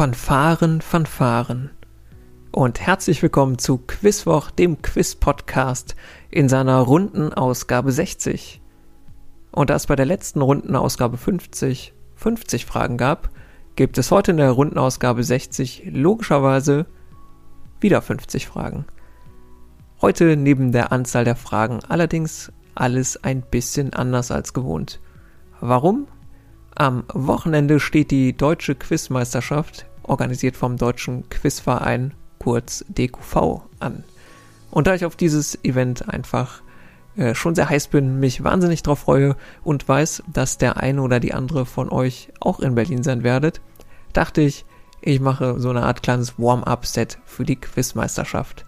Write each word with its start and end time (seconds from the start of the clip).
Fanfaren, 0.00 0.80
Fanfaren. 0.80 1.72
Und 2.52 2.80
herzlich 2.80 3.20
willkommen 3.20 3.58
zu 3.58 3.76
Quizwoch, 3.76 4.50
dem 4.50 4.80
Quiz-Podcast 4.80 5.94
in 6.30 6.48
seiner 6.48 6.78
runden 6.78 7.34
Ausgabe 7.34 7.92
60. 7.92 8.62
Und 9.52 9.68
da 9.68 9.74
es 9.74 9.88
bei 9.88 9.96
der 9.96 10.06
letzten 10.06 10.40
runden 10.40 10.74
Ausgabe 10.74 11.18
50 11.18 11.92
50 12.14 12.64
Fragen 12.64 12.96
gab, 12.96 13.28
gibt 13.76 13.98
es 13.98 14.10
heute 14.10 14.30
in 14.30 14.38
der 14.38 14.52
runden 14.52 14.78
Ausgabe 14.78 15.22
60 15.22 15.90
logischerweise 15.92 16.86
wieder 17.78 18.00
50 18.00 18.46
Fragen. 18.46 18.86
Heute 20.00 20.34
neben 20.38 20.72
der 20.72 20.92
Anzahl 20.92 21.26
der 21.26 21.36
Fragen 21.36 21.80
allerdings 21.86 22.50
alles 22.74 23.22
ein 23.22 23.42
bisschen 23.42 23.92
anders 23.92 24.30
als 24.30 24.54
gewohnt. 24.54 24.98
Warum? 25.60 26.06
Am 26.74 27.04
Wochenende 27.12 27.80
steht 27.80 28.10
die 28.10 28.34
Deutsche 28.34 28.74
Quizmeisterschaft, 28.74 29.89
organisiert 30.10 30.56
vom 30.56 30.76
Deutschen 30.76 31.28
Quizverein, 31.30 32.12
kurz 32.38 32.84
DQV, 32.88 33.62
an. 33.78 34.04
Und 34.70 34.86
da 34.86 34.94
ich 34.94 35.04
auf 35.04 35.16
dieses 35.16 35.64
Event 35.64 36.08
einfach 36.08 36.62
äh, 37.16 37.34
schon 37.34 37.54
sehr 37.54 37.68
heiß 37.68 37.88
bin, 37.88 38.20
mich 38.20 38.44
wahnsinnig 38.44 38.82
drauf 38.82 39.00
freue 39.00 39.36
und 39.64 39.88
weiß, 39.88 40.22
dass 40.32 40.58
der 40.58 40.76
eine 40.76 41.02
oder 41.02 41.20
die 41.20 41.34
andere 41.34 41.66
von 41.66 41.90
euch 41.90 42.28
auch 42.40 42.60
in 42.60 42.74
Berlin 42.74 43.02
sein 43.02 43.22
werdet, 43.22 43.60
dachte 44.12 44.40
ich, 44.40 44.64
ich 45.00 45.20
mache 45.20 45.58
so 45.58 45.70
eine 45.70 45.84
Art 45.84 46.02
kleines 46.02 46.38
Warm-up-Set 46.38 47.18
für 47.24 47.44
die 47.44 47.56
Quizmeisterschaft. 47.56 48.64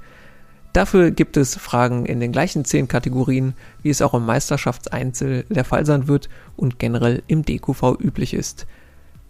Dafür 0.72 1.10
gibt 1.10 1.36
es 1.36 1.56
Fragen 1.56 2.06
in 2.06 2.20
den 2.20 2.32
gleichen 2.32 2.64
zehn 2.64 2.88
Kategorien, 2.88 3.54
wie 3.82 3.90
es 3.90 4.00
auch 4.00 4.14
im 4.14 4.24
Meisterschaftseinzel 4.24 5.44
der 5.50 5.64
Fall 5.64 5.84
sein 5.84 6.08
wird 6.08 6.30
und 6.56 6.78
generell 6.78 7.22
im 7.26 7.44
DQV 7.44 7.98
üblich 8.00 8.32
ist. 8.32 8.66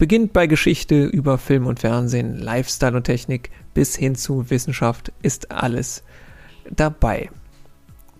Beginnt 0.02 0.32
bei 0.32 0.48
Geschichte 0.48 1.04
über 1.04 1.38
Film 1.38 1.68
und 1.68 1.78
Fernsehen, 1.78 2.36
Lifestyle 2.36 2.96
und 2.96 3.04
Technik 3.04 3.52
bis 3.72 3.94
hin 3.94 4.16
zu 4.16 4.50
Wissenschaft 4.50 5.12
ist 5.22 5.52
alles 5.52 6.02
dabei. 6.68 7.30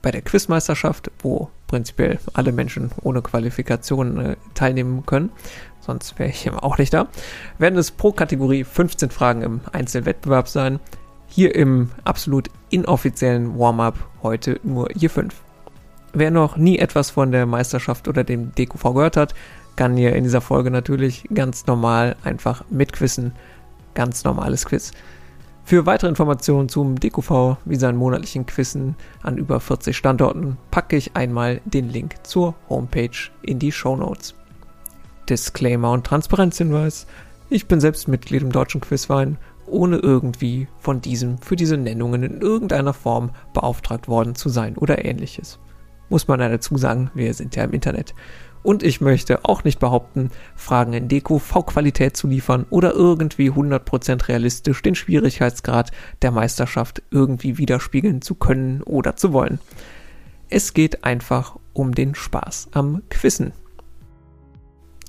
Bei 0.01 0.13
der 0.13 0.23
Quizmeisterschaft, 0.23 1.11
wo 1.19 1.51
prinzipiell 1.67 2.21
alle 2.35 2.53
Menschen 2.53 2.93
ohne 3.03 3.21
Qualifikation 3.21 4.21
äh, 4.21 4.37
teilnehmen 4.55 5.05
können, 5.07 5.33
sonst 5.81 6.21
wäre 6.21 6.31
ich 6.31 6.49
auch 6.53 6.79
nicht 6.79 6.95
da, 6.95 7.09
werden 7.59 7.81
es 7.81 7.91
pro 7.91 8.13
Kategorie 8.13 8.63
15 8.63 9.11
Fragen 9.11 9.43
im 9.43 9.61
Einzelwettbewerb 9.73 10.47
sein. 10.47 10.79
Hier 11.27 11.53
im 11.53 11.91
absolut 12.05 12.49
inoffiziellen 12.71 13.59
Warm-up 13.59 13.99
heute 14.23 14.61
nur 14.63 14.97
je 14.97 15.09
5. 15.09 15.35
Wer 16.13 16.31
noch 16.31 16.57
nie 16.57 16.79
etwas 16.79 17.11
von 17.11 17.33
der 17.33 17.47
Meisterschaft 17.47 18.07
oder 18.07 18.23
dem 18.23 18.55
DQV 18.55 18.95
gehört 18.95 19.17
hat, 19.17 19.35
kann 19.77 19.97
hier 19.97 20.15
in 20.15 20.25
dieser 20.25 20.41
Folge 20.41 20.71
natürlich 20.71 21.29
ganz 21.35 21.67
normal 21.67 22.17
einfach 22.25 22.65
mitquissen. 22.71 23.33
Ganz 23.95 24.25
normales 24.25 24.65
Quiz. 24.67 24.93
Für 25.65 25.87
weitere 25.87 26.09
Informationen 26.09 26.69
zum 26.69 26.99
DQV 26.99 27.57
wie 27.65 27.77
seinen 27.77 27.97
monatlichen 27.97 28.47
Quizzen 28.47 28.97
an 29.23 29.39
über 29.39 29.61
40 29.61 29.97
Standorten 29.97 30.57
packe 30.71 30.97
ich 30.97 31.15
einmal 31.17 31.61
den 31.65 31.89
Link 31.89 32.17
zur 32.25 32.55
Homepage 32.69 33.31
in 33.43 33.59
die 33.59 33.73
Show 33.73 33.97
Notes. 33.97 34.35
Disclaimer 35.29 35.93
und 35.93 36.05
Transparenzhinweis. 36.05 37.07
Ich 37.49 37.69
bin 37.69 37.81
selbst 37.81 38.09
Mitglied 38.09 38.43
im 38.43 38.51
Deutschen 38.51 38.81
Quizverein 38.81 39.39
ohne 39.67 39.99
irgendwie 39.99 40.69
von 40.79 41.01
diesem 41.01 41.39
für 41.39 41.57
diese 41.57 41.77
Nennungen 41.77 42.23
in 42.23 42.41
irgendeiner 42.41 42.93
Form 42.93 43.31
beauftragt 43.55 44.09
worden 44.09 44.35
zu 44.35 44.49
sein 44.49 44.77
oder 44.77 45.05
ähnliches. 45.05 45.59
Muss 46.09 46.29
man 46.29 46.41
dazu 46.41 46.77
sagen, 46.77 47.11
wir 47.15 47.33
sind 47.33 47.57
ja 47.57 47.65
im 47.65 47.73
Internet. 47.73 48.15
Und 48.63 48.83
ich 48.83 49.01
möchte 49.01 49.45
auch 49.45 49.65
nicht 49.65 49.81
behaupten, 49.81 50.31
Fragen 50.55 50.93
in 50.93 51.09
Deko 51.09 51.39
V-Qualität 51.39 52.17
zu 52.17 52.29
liefern 52.29 52.67
oder 52.71 52.93
irgendwie 52.95 53.51
100% 53.51 54.29
realistisch 54.29 54.83
den 54.83 54.95
Schwierigkeitsgrad 54.95 55.91
der 56.23 56.31
Meisterschaft 56.31 57.03
irgendwie 57.11 57.59
widerspiegeln 57.59 58.23
zu 58.23 58.37
können 58.37 58.83
oder 58.83 59.17
zu 59.17 59.33
wollen. 59.33 59.59
Es 60.49 60.75
geht 60.75 61.03
einfach 61.03 61.57
um 61.73 61.95
den 61.95 62.15
Spaß 62.15 62.69
am 62.73 63.03
Quizzen. 63.09 63.53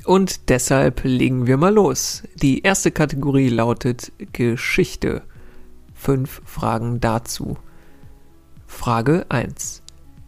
Und 0.05 0.49
deshalb 0.49 1.03
legen 1.03 1.47
wir 1.47 1.57
mal 1.57 1.73
los. 1.73 2.23
Die 2.35 2.61
erste 2.61 2.91
Kategorie 2.91 3.49
lautet 3.49 4.11
Geschichte. 4.33 5.21
Fünf 5.93 6.41
Fragen 6.45 6.99
dazu. 6.99 7.57
Frage 8.67 9.25
1. 9.29 9.81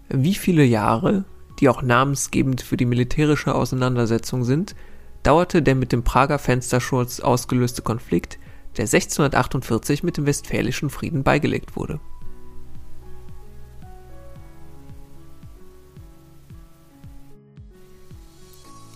Wie 0.10 0.36
viele 0.36 0.64
Jahre, 0.64 1.26
die 1.60 1.70
auch 1.70 1.82
namensgebend 1.82 2.62
für 2.62 2.78
die 2.78 2.86
militärische 2.86 3.56
Auseinandersetzung 3.56 4.44
sind, 4.44 4.76
dauerte 5.24 5.62
der 5.62 5.76
mit 5.76 5.92
dem 5.92 6.04
Prager 6.04 6.40
Fensterschutz 6.40 7.20
ausgelöste 7.20 7.82
Konflikt, 7.82 8.38
der 8.78 8.84
1648 8.84 10.04
mit 10.04 10.18
dem 10.18 10.26
Westfälischen 10.26 10.90
Frieden 10.90 11.24
beigelegt 11.24 11.76
wurde? 11.76 12.00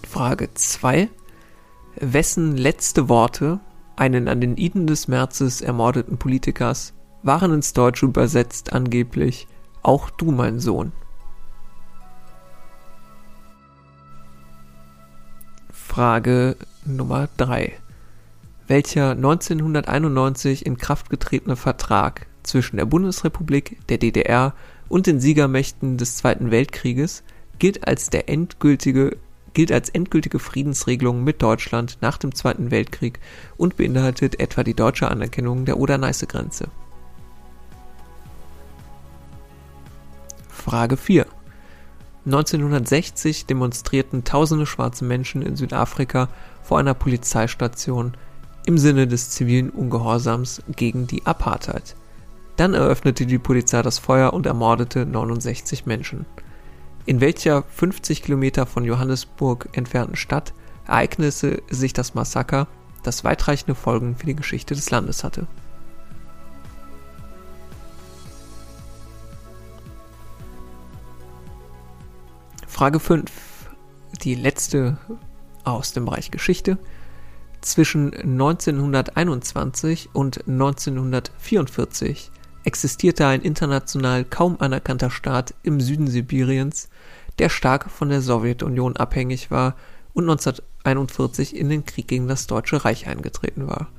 Frage 0.08 0.50
2. 0.54 1.10
Wessen 1.96 2.58
letzte 2.58 3.10
Worte, 3.10 3.60
einen 3.96 4.28
an 4.28 4.42
den 4.42 4.58
Iden 4.58 4.88
des 4.88 5.08
Märzes 5.08 5.62
ermordeten 5.62 6.18
Politikers, 6.18 6.94
waren 7.24 7.54
ins 7.54 7.74
Deutsche 7.74 8.06
übersetzt 8.06 8.74
angeblich 8.74 9.48
Auch 9.82 10.10
du, 10.10 10.32
mein 10.32 10.60
Sohn? 10.60 10.92
Frage 15.90 16.56
Nummer 16.86 17.30
3. 17.38 17.74
Welcher 18.68 19.10
1991 19.10 20.64
in 20.68 20.78
Kraft 20.78 21.10
getretene 21.10 21.56
Vertrag 21.56 22.28
zwischen 22.44 22.78
der 22.78 22.86
Bundesrepublik, 22.86 23.80
der 23.90 23.98
DDR 23.98 24.54
und 24.88 25.08
den 25.08 25.20
Siegermächten 25.20 25.98
des 25.98 26.16
Zweiten 26.16 26.52
Weltkrieges 26.52 27.24
gilt 27.58 27.88
als 27.88 28.12
der 28.12 28.30
endgültige 28.30 29.18
gilt 29.56 29.72
als 29.72 29.90
endgültige 29.90 30.38
Friedensregelung 30.38 31.24
mit 31.24 31.42
Deutschland 31.42 31.98
nach 32.02 32.20
dem 32.20 32.36
Zweiten 32.36 32.70
Weltkrieg 32.70 33.20
und 33.58 33.76
beinhaltet 33.76 34.40
etwa 34.40 34.64
die 34.64 34.76
deutsche 34.76 35.10
Anerkennung 35.10 35.66
der 35.66 35.78
Oder-Neiße-Grenze. 35.78 36.68
Frage 40.50 40.98
4. 40.98 41.26
1960 42.26 43.46
demonstrierten 43.46 44.24
tausende 44.24 44.66
schwarze 44.66 45.06
Menschen 45.06 45.42
in 45.42 45.56
Südafrika 45.56 46.30
vor 46.62 46.80
einer 46.80 46.94
Polizeistation 46.94 48.14
im 48.66 48.78
Sinne 48.78 49.08
des 49.08 49.30
zivilen 49.30 49.70
Ungehorsams 49.70 50.62
gegen 50.76 51.08
die 51.08 51.26
Apartheid. 51.26 51.96
Dann 52.58 52.74
eröffnete 52.74 53.26
die 53.26 53.40
Polizei 53.40 53.82
das 53.82 54.00
Feuer 54.00 54.34
und 54.34 54.46
ermordete 54.46 55.06
69 55.06 55.86
Menschen 55.86 56.26
in 57.10 57.22
welcher 57.22 57.64
50 57.64 58.22
Kilometer 58.22 58.68
von 58.68 58.86
Johannesburg 58.86 59.70
entfernten 59.72 60.16
Stadt 60.16 60.54
ereignete 60.86 61.64
sich 61.68 61.92
das 61.92 62.14
Massaker, 62.14 62.68
das 63.02 63.24
weitreichende 63.24 63.74
Folgen 63.74 64.16
für 64.16 64.28
die 64.28 64.36
Geschichte 64.36 64.76
des 64.76 64.92
Landes 64.92 65.24
hatte. 65.24 65.48
Frage 72.80 73.02
5. 73.02 73.30
Die 74.24 74.36
letzte 74.36 74.98
aus 75.66 75.92
dem 75.92 76.06
Bereich 76.06 76.32
Geschichte. 76.32 76.78
Zwischen 77.60 78.14
1921 78.14 80.12
und 80.14 80.48
1944 80.48 82.32
existierte 82.64 83.28
ein 83.28 83.42
international 83.42 84.24
kaum 84.24 84.62
anerkannter 84.62 85.12
Staat 85.12 85.56
im 85.62 85.82
Süden 85.82 86.08
Sibiriens, 86.08 86.88
der 87.38 87.50
stark 87.50 87.92
von 87.92 88.08
der 88.08 88.22
Sowjetunion 88.22 88.96
abhängig 88.96 89.52
war 89.52 89.76
und 90.14 90.30
1941 90.30 91.58
in 91.58 91.68
den 91.68 91.86
Krieg 91.86 92.08
gegen 92.08 92.30
das 92.30 92.48
Deutsche 92.48 92.86
Reich 92.86 93.08
eingetreten 93.08 93.68
war. 93.68 93.90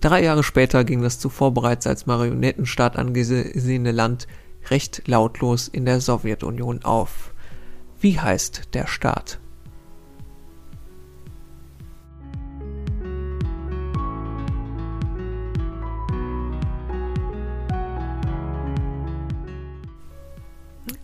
Drei 0.00 0.24
Jahre 0.24 0.42
später 0.42 0.82
ging 0.82 1.00
das 1.00 1.20
zuvor 1.20 1.54
bereits 1.54 1.86
als 1.86 2.06
Marionettenstaat 2.06 2.96
angesehene 2.96 3.92
Land 3.92 4.26
recht 4.68 5.06
lautlos 5.06 5.68
in 5.68 5.84
der 5.84 6.00
Sowjetunion 6.00 6.82
auf. 6.82 7.32
Wie 8.00 8.20
heißt 8.20 8.74
der 8.74 8.86
Staat? 8.86 9.40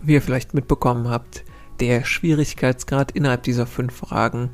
Wie 0.01 0.13
ihr 0.13 0.21
vielleicht 0.21 0.53
mitbekommen 0.53 1.09
habt, 1.09 1.45
der 1.79 2.03
Schwierigkeitsgrad 2.03 3.11
innerhalb 3.11 3.43
dieser 3.43 3.65
fünf 3.65 3.95
Fragen 3.95 4.51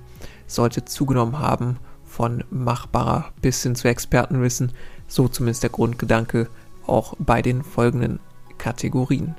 sollte 0.47 0.85
zugenommen 0.85 1.39
haben 1.39 1.77
von 2.05 2.43
machbarer 2.49 3.33
bis 3.41 3.63
hin 3.63 3.75
zu 3.75 3.87
Expertenwissen, 3.87 4.71
so 5.07 5.27
zumindest 5.27 5.63
der 5.63 5.71
Grundgedanke 5.71 6.49
auch 6.85 7.15
bei 7.19 7.41
den 7.41 7.63
folgenden 7.63 8.19
Kategorien. 8.57 9.35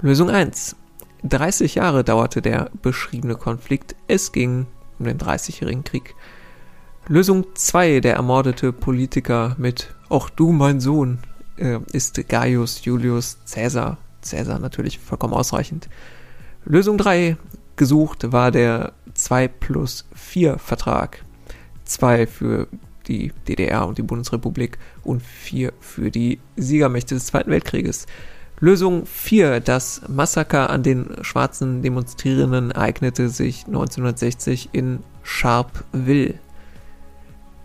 Lösung 0.00 0.30
1. 0.30 0.76
30 1.24 1.76
Jahre 1.76 2.04
dauerte 2.04 2.42
der 2.42 2.70
beschriebene 2.82 3.34
Konflikt. 3.34 3.96
Es 4.06 4.32
ging 4.32 4.66
um 4.98 5.06
den 5.06 5.18
Dreißigjährigen 5.18 5.84
Krieg. 5.84 6.14
Lösung 7.06 7.46
2, 7.54 8.00
der 8.00 8.14
ermordete 8.14 8.72
Politiker 8.72 9.54
mit 9.58 9.94
Auch 10.08 10.28
du, 10.30 10.52
mein 10.52 10.80
Sohn, 10.80 11.18
äh, 11.56 11.78
ist 11.92 12.28
Gaius 12.28 12.84
Julius 12.84 13.38
Caesar. 13.50 13.98
Caesar 14.28 14.58
natürlich 14.58 14.98
vollkommen 14.98 15.34
ausreichend. 15.34 15.88
Lösung 16.64 16.98
3, 16.98 17.36
gesucht 17.76 18.32
war 18.32 18.50
der 18.50 18.92
2 19.14 19.48
plus 19.48 20.04
4 20.14 20.58
Vertrag. 20.58 21.24
2 21.84 22.26
für 22.26 22.68
die 23.06 23.32
DDR 23.46 23.86
und 23.86 23.96
die 23.96 24.02
Bundesrepublik 24.02 24.78
und 25.02 25.22
4 25.22 25.72
für 25.80 26.10
die 26.10 26.40
Siegermächte 26.56 27.14
des 27.14 27.26
Zweiten 27.26 27.50
Weltkrieges. 27.50 28.06
Lösung 28.60 29.06
4. 29.06 29.60
Das 29.60 30.02
Massaker 30.08 30.70
an 30.70 30.82
den 30.82 31.16
schwarzen 31.22 31.82
Demonstrierenden 31.82 32.72
ereignete 32.72 33.28
sich 33.28 33.66
1960 33.66 34.70
in 34.72 35.00
Sharpeville. 35.22 36.34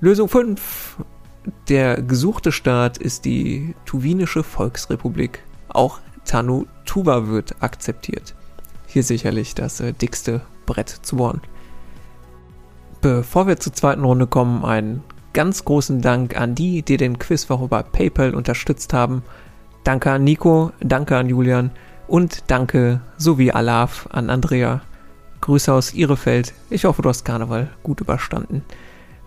Lösung 0.01 0.29
5. 0.29 0.97
Der 1.67 2.01
gesuchte 2.01 2.51
Staat 2.51 2.97
ist 2.97 3.25
die 3.25 3.75
Tuwinische 3.85 4.43
Volksrepublik. 4.43 5.43
Auch 5.67 5.99
Tanu 6.25 6.65
Tuba 6.85 7.27
wird 7.27 7.61
akzeptiert. 7.61 8.35
Hier 8.85 9.03
sicherlich 9.03 9.55
das 9.55 9.79
äh, 9.79 9.93
dickste 9.93 10.41
Brett 10.65 10.89
zu 10.89 11.17
bohren. 11.17 11.41
Bevor 13.01 13.47
wir 13.47 13.57
zur 13.57 13.73
zweiten 13.73 14.03
Runde 14.03 14.27
kommen, 14.27 14.63
einen 14.63 15.03
ganz 15.33 15.65
großen 15.65 16.01
Dank 16.01 16.39
an 16.39 16.55
die, 16.55 16.83
die 16.83 16.97
den 16.97 17.19
Quizwoch 17.19 17.61
über 17.63 17.83
PayPal 17.83 18.35
unterstützt 18.35 18.93
haben. 18.93 19.23
Danke 19.83 20.11
an 20.11 20.23
Nico, 20.23 20.71
danke 20.79 21.17
an 21.17 21.27
Julian 21.27 21.71
und 22.07 22.43
danke 22.47 23.01
sowie 23.17 23.51
Alaf 23.51 24.07
an 24.11 24.29
Andrea. 24.29 24.81
Grüße 25.41 25.73
aus 25.73 25.93
Ihrefeld. 25.93 26.53
Ich 26.69 26.85
hoffe, 26.85 27.01
du 27.01 27.09
hast 27.09 27.25
Karneval 27.25 27.69
gut 27.83 27.99
überstanden. 27.99 28.63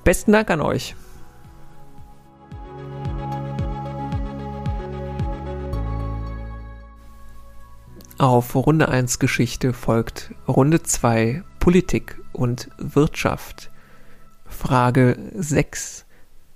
Besten 0.03 0.33
Dank 0.33 0.51
an 0.51 0.63
euch. 0.63 0.95
Auf 8.19 8.55
Runde 8.55 8.89
1 8.89 9.19
Geschichte 9.19 9.75
folgt 9.75 10.33
Runde 10.49 10.83
2 10.83 11.43
Politik 11.61 12.19
und 12.33 12.71
Wirtschaft. 12.79 13.71
Frage 14.47 15.19
6. 15.35 16.07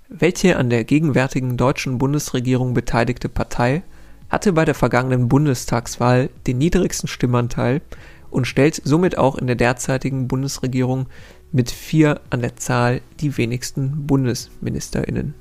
Welche 0.09 0.57
an 0.57 0.71
der 0.71 0.85
gegenwärtigen 0.85 1.55
deutschen 1.55 1.99
Bundesregierung 1.99 2.73
beteiligte 2.73 3.29
Partei 3.29 3.83
hatte 4.31 4.53
bei 4.53 4.63
der 4.63 4.75
vergangenen 4.75 5.27
Bundestagswahl 5.27 6.29
den 6.47 6.57
niedrigsten 6.57 7.09
Stimmanteil 7.09 7.81
und 8.29 8.47
stellt 8.47 8.81
somit 8.83 9.17
auch 9.17 9.37
in 9.37 9.45
der 9.45 9.57
derzeitigen 9.57 10.29
Bundesregierung 10.29 11.07
mit 11.51 11.69
vier 11.69 12.21
an 12.29 12.39
der 12.41 12.55
Zahl 12.55 13.01
die 13.19 13.37
wenigsten 13.37 14.07
BundesministerInnen. 14.07 15.35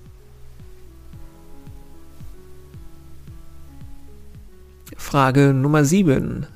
Frage 4.97 5.55
Nummer 5.55 5.85
7. 5.85 6.47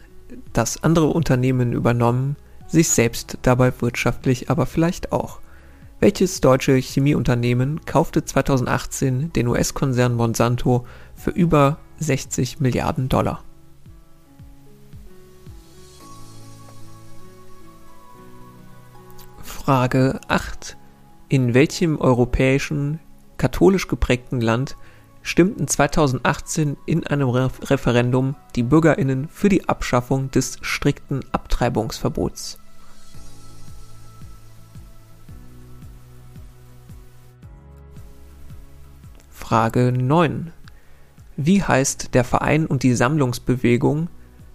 Das 0.53 0.83
andere 0.83 1.07
Unternehmen 1.07 1.73
übernommen, 1.73 2.37
sich 2.67 2.89
selbst 2.89 3.39
dabei 3.43 3.73
wirtschaftlich 3.81 4.51
aber 4.51 4.67
vielleicht 4.67 5.13
auch. 5.13 5.39
Welches 6.05 6.43
deutsche 6.43 6.75
Chemieunternehmen 6.75 7.87
kaufte 7.87 8.27
2018 8.27 9.33
den 9.33 9.49
US-Konzern 9.49 10.15
Monsanto 10.15 10.85
für 11.15 11.31
über 11.31 11.79
60 11.97 12.61
Milliarden 12.61 13.09
Dollar? 13.09 13.43
Frage 19.43 20.21
8. 20.29 20.77
In 21.31 21.55
welchem 21.55 21.97
europäischen, 21.99 23.01
katholisch 23.39 23.89
geprägten 23.89 24.43
Land 24.43 24.77
stimmten 25.23 25.67
2018 25.67 26.77
in 26.85 27.07
einem 27.07 27.31
Re 27.31 27.49
Referendum 27.63 28.37
die 28.57 28.63
Bürgerinnen 28.63 29.27
für 29.29 29.49
die 29.49 29.71
Abschaffung 29.71 30.31
des 30.31 30.59
strikten 30.61 31.21
Abtreibungsverbots? 31.33 32.59
Frage 39.45 39.93
9. 39.93 40.53
Wie 41.37 41.63
heißt 41.63 42.15
der 42.15 42.25
Verein 42.25 42.67
und 42.67 42.83
die 42.83 42.95
Sammlungsbewegung, 42.95 44.09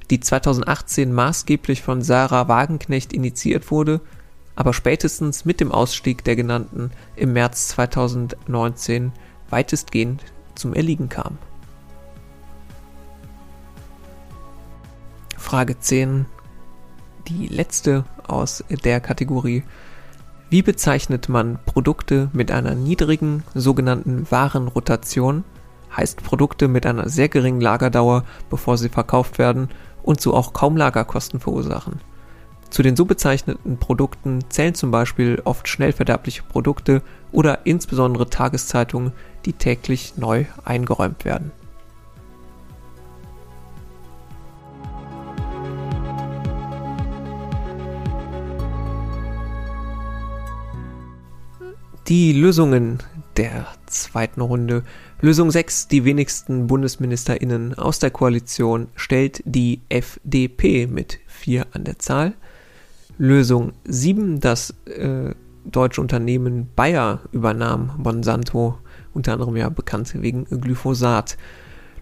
die 0.09 0.19
2018 0.19 1.13
maßgeblich 1.13 1.81
von 1.81 2.01
Sarah 2.01 2.47
Wagenknecht 2.47 3.13
initiiert 3.13 3.71
wurde 3.71 4.01
aber 4.59 4.73
spätestens 4.73 5.45
mit 5.45 5.61
dem 5.61 5.71
Ausstieg 5.71 6.25
der 6.25 6.35
genannten 6.35 6.91
im 7.15 7.31
März 7.31 7.69
2019 7.69 9.13
weitestgehend 9.49 10.21
zum 10.53 10.73
Erliegen 10.73 11.07
kam. 11.07 11.37
Frage 15.37 15.79
10, 15.79 16.25
die 17.29 17.47
letzte 17.47 18.03
aus 18.27 18.61
der 18.83 18.99
Kategorie. 18.99 19.63
Wie 20.51 20.63
bezeichnet 20.63 21.29
man 21.29 21.59
Produkte 21.63 22.29
mit 22.33 22.49
einer 22.49 22.73
niedrigen 22.73 23.43
sogenannten 23.53 24.25
Warenrotation, 24.31 25.43
heißt 25.95 26.23
Produkte 26.23 26.67
mit 26.67 26.87
einer 26.87 27.07
sehr 27.07 27.29
geringen 27.29 27.61
Lagerdauer, 27.61 28.23
bevor 28.49 28.79
sie 28.79 28.89
verkauft 28.89 29.37
werden 29.37 29.69
und 30.01 30.19
so 30.19 30.33
auch 30.33 30.53
kaum 30.53 30.75
Lagerkosten 30.75 31.39
verursachen? 31.39 32.01
Zu 32.71 32.81
den 32.81 32.95
so 32.95 33.05
bezeichneten 33.05 33.77
Produkten 33.77 34.39
zählen 34.49 34.73
zum 34.73 34.89
Beispiel 34.89 35.39
oft 35.43 35.67
schnell 35.67 35.91
verderbliche 35.91 36.41
Produkte 36.41 37.03
oder 37.31 37.67
insbesondere 37.67 38.27
Tageszeitungen, 38.27 39.11
die 39.45 39.53
täglich 39.53 40.17
neu 40.17 40.45
eingeräumt 40.65 41.25
werden. 41.25 41.51
Die 52.09 52.33
Lösungen 52.33 52.97
der 53.37 53.67
zweiten 53.85 54.41
Runde. 54.41 54.83
Lösung 55.21 55.51
6, 55.51 55.89
die 55.89 56.05
wenigsten 56.05 56.65
BundesministerInnen 56.65 57.75
aus 57.75 57.99
der 57.99 58.09
Koalition, 58.09 58.87
stellt 58.95 59.43
die 59.45 59.81
FDP 59.89 60.87
mit 60.87 61.19
4 61.27 61.67
an 61.71 61.83
der 61.83 61.99
Zahl. 61.99 62.33
Lösung 63.19 63.73
7, 63.85 64.39
das 64.39 64.73
äh, 64.85 65.35
deutsche 65.65 66.01
Unternehmen 66.01 66.71
Bayer 66.75 67.19
übernahm 67.31 67.91
Monsanto, 67.99 68.79
unter 69.13 69.33
anderem 69.33 69.55
ja 69.55 69.69
bekannt 69.69 70.11
wegen 70.19 70.45
Glyphosat. 70.45 71.37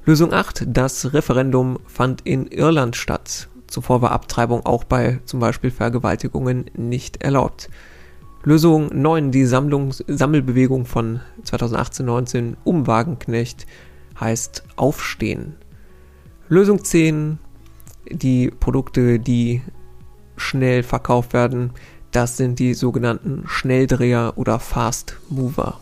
Lösung 0.06 0.32
8, 0.32 0.68
das 0.68 1.12
Referendum 1.14 1.80
fand 1.86 2.22
in 2.22 2.48
Irland 2.48 2.96
statt. 2.96 3.50
Zuvor 3.68 4.02
war 4.02 4.14
Abtreibung 4.14 4.66
auch 4.66 4.86
bei 4.86 5.20
zum 5.26 5.42
Beispiel 5.42 5.70
Vergewaltigungen 5.70 6.72
nicht 6.78 7.22
erlaubt. 7.22 7.70
Lösung 8.44 8.90
9, 8.94 9.32
die 9.32 9.46
Sammlung, 9.46 9.94
Sammelbewegung 10.08 10.86
von 10.86 11.20
2018-19 11.44 12.56
um 12.64 12.88
Wagenknecht 12.88 13.66
heißt 14.20 14.64
Aufstehen. 14.76 15.56
Lösung 16.48 16.84
10, 16.84 17.40
die 18.10 18.50
Produkte, 18.50 19.20
die 19.20 19.62
schnell 20.38 20.84
verkauft 20.84 21.34
werden. 21.34 21.72
Das 22.12 22.38
sind 22.38 22.60
die 22.60 22.74
sogenannten 22.74 23.44
Schnelldreher 23.48 24.34
oder 24.36 24.60
Fast 24.60 25.18
Mover. 25.30 25.80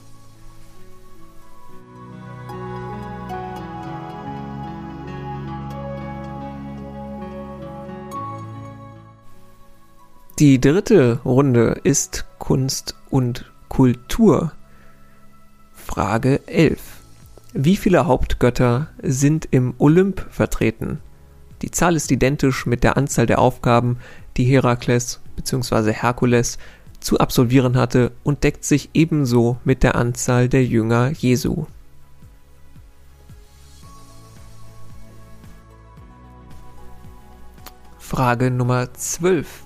Die 10.38 10.60
dritte 10.60 11.22
Runde 11.24 11.80
ist 11.86 12.26
Kunst 12.40 12.96
und 13.10 13.50
Kultur. 13.70 14.52
Frage 15.74 16.46
11. 16.46 16.82
Wie 17.54 17.78
viele 17.78 18.06
Hauptgötter 18.06 18.90
sind 19.02 19.48
im 19.52 19.76
Olymp 19.78 20.28
vertreten? 20.30 21.00
Die 21.62 21.72
Zahl 21.72 21.96
ist 21.96 22.12
identisch 22.12 22.66
mit 22.66 22.84
der 22.84 22.98
Anzahl 22.98 23.28
der 23.28 23.40
Aufgaben, 23.40 24.00
die 24.36 24.44
Herakles 24.44 25.22
bzw. 25.38 25.94
Herkules 25.94 26.58
zu 27.00 27.18
absolvieren 27.18 27.78
hatte 27.78 28.12
und 28.26 28.44
deckt 28.44 28.66
sich 28.66 28.90
ebenso 28.94 29.56
mit 29.64 29.84
der 29.84 29.96
Anzahl 29.96 30.50
der 30.50 30.66
Jünger 30.66 31.12
Jesu. 31.12 31.66
Frage 38.00 38.52
Nummer 38.52 38.94
12. 38.94 39.65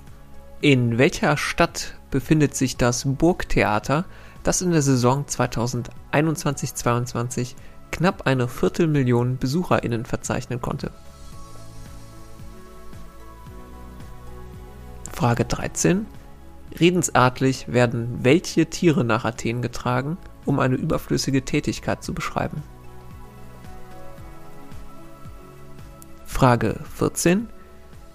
In 0.62 0.98
welcher 0.98 1.38
Stadt 1.38 1.94
befindet 2.10 2.54
sich 2.54 2.76
das 2.76 3.04
Burgtheater, 3.06 4.04
das 4.42 4.60
in 4.60 4.72
der 4.72 4.82
Saison 4.82 5.24
2021-22 5.24 7.54
knapp 7.90 8.26
eine 8.26 8.46
Viertelmillion 8.46 9.38
BesucherInnen 9.38 10.04
verzeichnen 10.04 10.60
konnte? 10.60 10.90
Frage 15.10 15.46
13. 15.46 16.04
Redensartlich 16.78 17.72
werden 17.72 18.18
welche 18.22 18.66
Tiere 18.66 19.02
nach 19.02 19.24
Athen 19.24 19.62
getragen, 19.62 20.18
um 20.44 20.60
eine 20.60 20.74
überflüssige 20.74 21.42
Tätigkeit 21.42 22.04
zu 22.04 22.12
beschreiben? 22.12 22.62
Frage 26.26 26.80
14. 26.96 27.48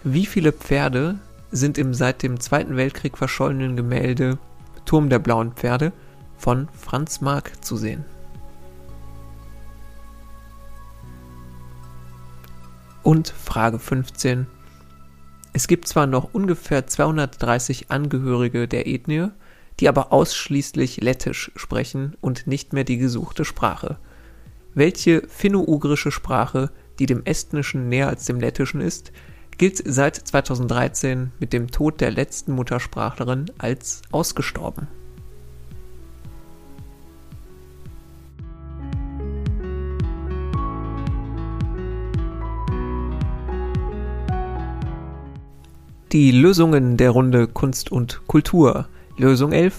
Wie 0.03 0.27
viele 0.27 0.51
Pferde 0.51 1.17
sind 1.55 1.77
im 1.77 1.93
seit 1.93 2.21
dem 2.21 2.39
Zweiten 2.39 2.75
Weltkrieg 2.75 3.17
verschollenen 3.17 3.77
Gemälde 3.77 4.38
Turm 4.85 5.09
der 5.09 5.19
blauen 5.19 5.53
Pferde 5.53 5.93
von 6.38 6.67
Franz 6.77 7.21
Marc 7.21 7.63
zu 7.63 7.77
sehen? 7.77 8.03
Und 13.03 13.29
Frage 13.29 13.79
15. 13.79 14.47
Es 15.53 15.67
gibt 15.67 15.88
zwar 15.88 16.07
noch 16.07 16.33
ungefähr 16.33 16.88
230 16.88 17.89
Angehörige 17.89 18.67
der 18.67 18.88
Ethnie, 18.88 19.29
die 19.79 19.88
aber 19.88 20.12
ausschließlich 20.12 21.01
Lettisch 21.01 21.51
sprechen 21.55 22.17
und 22.19 22.47
nicht 22.47 22.74
mehr 22.74 22.83
die 22.83 22.97
gesuchte 22.97 23.45
Sprache. 23.45 23.97
Welche 24.74 25.21
finno-ugrische 25.29 26.12
Sprache, 26.12 26.71
die 27.00 27.05
dem 27.05 27.24
Estnischen 27.24 27.88
näher 27.88 28.09
als 28.09 28.25
dem 28.25 28.41
Lettischen 28.41 28.81
ist, 28.81 29.13
gilt 29.57 29.81
seit 29.85 30.15
2013 30.15 31.31
mit 31.39 31.53
dem 31.53 31.71
Tod 31.71 32.01
der 32.01 32.12
letzten 32.12 32.53
Muttersprachlerin 32.53 33.45
als 33.57 34.01
ausgestorben. 34.12 34.88
Die 46.12 46.31
Lösungen 46.31 46.95
der 46.95 47.09
Runde 47.09 47.47
Kunst 47.47 47.91
und 47.91 48.21
Kultur. 48.25 48.88
Lösung 49.17 49.51
11. 49.51 49.75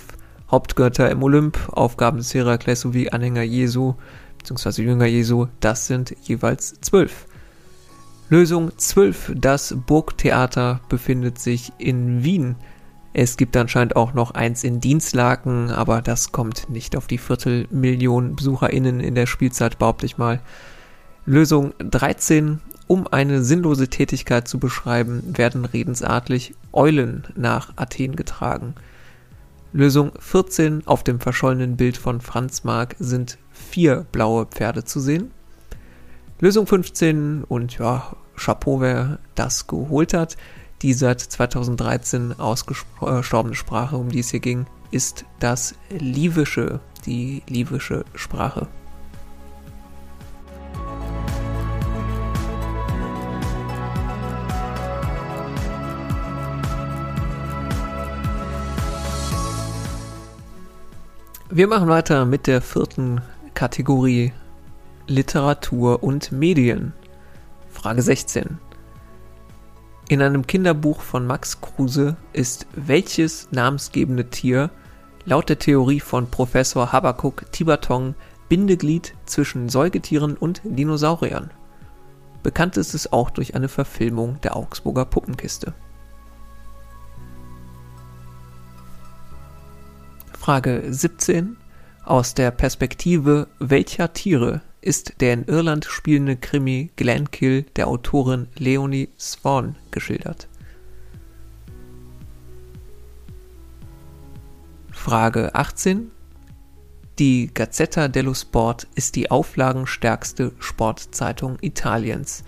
Hauptgötter 0.51 1.11
im 1.11 1.23
Olymp, 1.23 1.59
Aufgaben 1.73 2.19
des 2.19 2.35
Herakles 2.35 2.83
sowie 2.83 3.09
Anhänger 3.09 3.43
Jesu 3.43 3.95
bzw. 4.39 4.83
Jünger 4.83 5.07
Jesu, 5.07 5.47
das 5.61 5.87
sind 5.87 6.15
jeweils 6.23 6.79
12. 6.83 7.26
Lösung 8.29 8.77
12. 8.77 9.35
Das 9.37 9.77
Burgtheater 9.87 10.81
befindet 10.89 11.39
sich 11.39 11.73
in 11.79 12.25
Wien. 12.25 12.57
Es 13.13 13.37
gibt 13.37 13.57
anscheinend 13.57 13.95
auch 13.95 14.15
noch 14.15 14.33
eins 14.33 14.65
in 14.65 14.81
Dienstlaken, 14.81 15.71
aber 15.71 16.03
das 16.03 16.33
kommt 16.33 16.69
nicht 16.69 16.97
auf 16.97 17.07
die 17.07 17.19
Viertelmillion 17.19 18.35
BesucherInnen 18.35 18.99
in 18.99 19.15
der 19.15 19.27
Spielzeit, 19.27 19.79
behaupte 19.79 20.07
ich 20.07 20.19
mal. 20.19 20.41
Lösung 21.25 21.73
13. 21.79 22.61
Um 22.89 23.07
eine 23.07 23.45
sinnlose 23.45 23.87
Tätigkeit 23.87 24.49
zu 24.49 24.59
beschreiben, 24.59 25.23
werden 25.37 25.65
redensartlich 25.65 26.55
Eulen 26.73 27.29
nach 27.37 27.75
Athen 27.77 28.17
getragen. 28.17 28.75
Lösung 29.73 30.11
14 30.19 30.85
auf 30.87 31.05
dem 31.05 31.21
verschollenen 31.21 31.77
Bild 31.77 31.97
von 31.97 32.21
Franz 32.21 32.65
Marc 32.65 32.97
sind 32.99 33.39
vier 33.53 34.05
blaue 34.11 34.47
Pferde 34.47 34.85
zu 34.85 34.99
sehen. 34.99 35.31
Lösung 36.39 36.67
15 36.67 37.45
und 37.45 37.79
ja, 37.79 38.15
Chapeau, 38.37 38.81
wer 38.83 39.19
das 39.35 39.67
geholt 39.67 40.13
hat. 40.13 40.37
Die 40.83 40.93
seit 40.93 41.21
2013 41.21 42.39
ausgestorbene 42.39 43.55
Sprache, 43.55 43.97
um 43.97 44.11
die 44.11 44.19
es 44.19 44.31
hier 44.31 44.41
ging, 44.41 44.67
ist 44.91 45.25
das 45.41 45.75
Livische, 45.89 46.81
die 47.07 47.43
Livische 47.49 48.05
Sprache. 48.15 48.69
Wir 61.49 61.67
machen 61.67 61.89
weiter 61.89 62.27
mit 62.27 62.47
der 62.47 62.61
vierten 62.61 63.23
Kategorie 63.55 64.35
Literatur 65.09 66.03
und 66.03 66.33
Medien. 66.33 66.93
Frage 67.71 68.03
16. 68.03 68.59
In 70.09 70.21
einem 70.21 70.49
Kinderbuch 70.49 71.01
von 71.01 71.29
Max 71.29 71.61
Kruse 71.61 72.17
ist 72.33 72.67
welches 72.75 73.49
namensgebende 73.53 74.31
Tier 74.31 74.71
laut 75.25 75.49
der 75.49 75.61
Theorie 75.61 76.01
von 76.01 76.29
Professor 76.29 76.91
Habakuk 76.91 77.53
Tibatong 77.53 78.17
Bindeglied 78.49 79.15
zwischen 79.27 79.69
Säugetieren 79.69 80.37
und 80.37 80.61
Dinosauriern? 80.65 81.51
Bekannt 82.43 82.77
ist 82.77 82.93
es 82.93 83.13
auch 83.13 83.31
durch 83.31 83.55
eine 83.55 83.69
Verfilmung 83.69 84.41
der 84.41 84.57
Augsburger 84.57 85.05
Puppenkiste. 85.05 85.73
Frage 90.37 90.83
17. 90.89 91.57
Aus 92.05 92.35
der 92.35 92.51
Perspektive 92.51 93.47
welcher 93.61 94.13
Tiere 94.13 94.63
ist 94.87 95.21
der 95.21 95.33
in 95.33 95.45
Irland 95.47 95.85
spielende 95.85 96.37
Krimi 96.37 96.91
Glenkill 96.95 97.65
der 97.75 97.89
Autorin 97.89 98.47
Leonie 98.57 99.09
Swan 99.19 99.75
geschildert? 99.91 100.47
Frage 104.93 105.53
18. 105.57 106.13
Die 107.19 107.51
Gazzetta 107.53 108.07
dello 108.07 108.33
Sport 108.33 108.87
ist 108.95 109.17
die 109.17 109.29
auflagenstärkste 109.29 110.53
Sportzeitung 110.61 111.59
Italiens. 111.63 112.45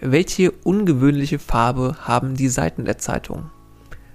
Welche 0.00 0.50
ungewöhnliche 0.50 1.38
Farbe 1.38 1.96
haben 2.00 2.34
die 2.34 2.48
Seiten 2.48 2.84
der 2.84 2.98
Zeitung? 2.98 3.50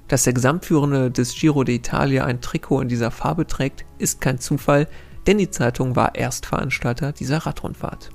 Dass 0.08 0.26
der 0.26 0.34
Gesamtführende 0.34 1.10
des 1.10 1.34
Giro 1.34 1.62
d'Italia 1.62 2.24
ein 2.24 2.40
Trikot 2.40 2.82
in 2.82 2.88
dieser 2.88 3.10
Farbe 3.10 3.48
trägt, 3.48 3.84
ist 3.98 4.22
kein 4.22 4.38
Zufall, 4.38 4.88
denn 5.28 5.38
die 5.38 5.52
Zeitung 5.52 5.96
war 5.96 6.16
Erstveranstalter 6.16 7.12
dieser 7.12 7.40
Radrundfahrt. 7.40 8.10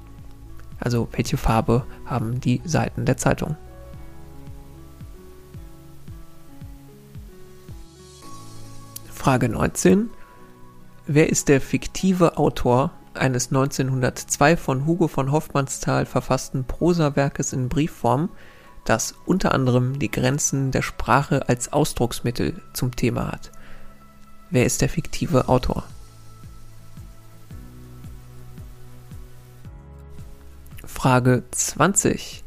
Also 0.78 1.08
welche 1.12 1.36
Farbe 1.36 1.86
haben 2.04 2.40
die 2.40 2.60
Seiten 2.64 3.04
der 3.06 3.16
Zeitung? 3.16 3.56
Frage 9.12 9.48
19. 9.48 10.10
Wer 11.06 11.28
ist 11.30 11.48
der 11.48 11.60
fiktive 11.60 12.36
Autor 12.36 12.92
eines 13.14 13.48
1902 13.48 14.56
von 14.56 14.86
Hugo 14.86 15.08
von 15.08 15.32
Hoffmannsthal 15.32 16.06
verfassten 16.06 16.64
Prosawerkes 16.64 17.52
in 17.52 17.68
Briefform, 17.68 18.28
das 18.84 19.14
unter 19.24 19.52
anderem 19.52 19.98
die 19.98 20.10
Grenzen 20.10 20.70
der 20.70 20.82
Sprache 20.82 21.48
als 21.48 21.72
Ausdrucksmittel 21.72 22.60
zum 22.72 22.94
Thema 22.94 23.32
hat. 23.32 23.50
Wer 24.50 24.64
ist 24.64 24.80
der 24.80 24.88
fiktive 24.88 25.48
Autor? 25.48 25.84
Frage 31.06 31.44
20. 31.52 32.42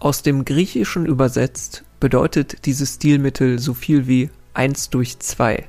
Aus 0.00 0.22
dem 0.22 0.44
Griechischen 0.44 1.06
übersetzt 1.06 1.84
bedeutet 2.00 2.66
dieses 2.66 2.96
Stilmittel 2.96 3.60
so 3.60 3.72
viel 3.72 4.08
wie 4.08 4.30
1 4.54 4.90
durch 4.90 5.20
2, 5.20 5.68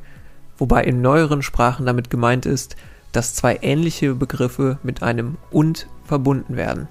wobei 0.57 0.85
in 0.85 1.03
neueren 1.03 1.43
Sprachen 1.43 1.85
damit 1.85 2.09
gemeint 2.09 2.47
ist, 2.47 2.77
dass 3.11 3.35
zwei 3.35 3.59
ähnliche 3.61 4.15
Begriffe 4.15 4.79
mit 4.81 5.03
einem 5.03 5.37
und 5.51 5.87
verbunden 6.03 6.55
werden. 6.55 6.87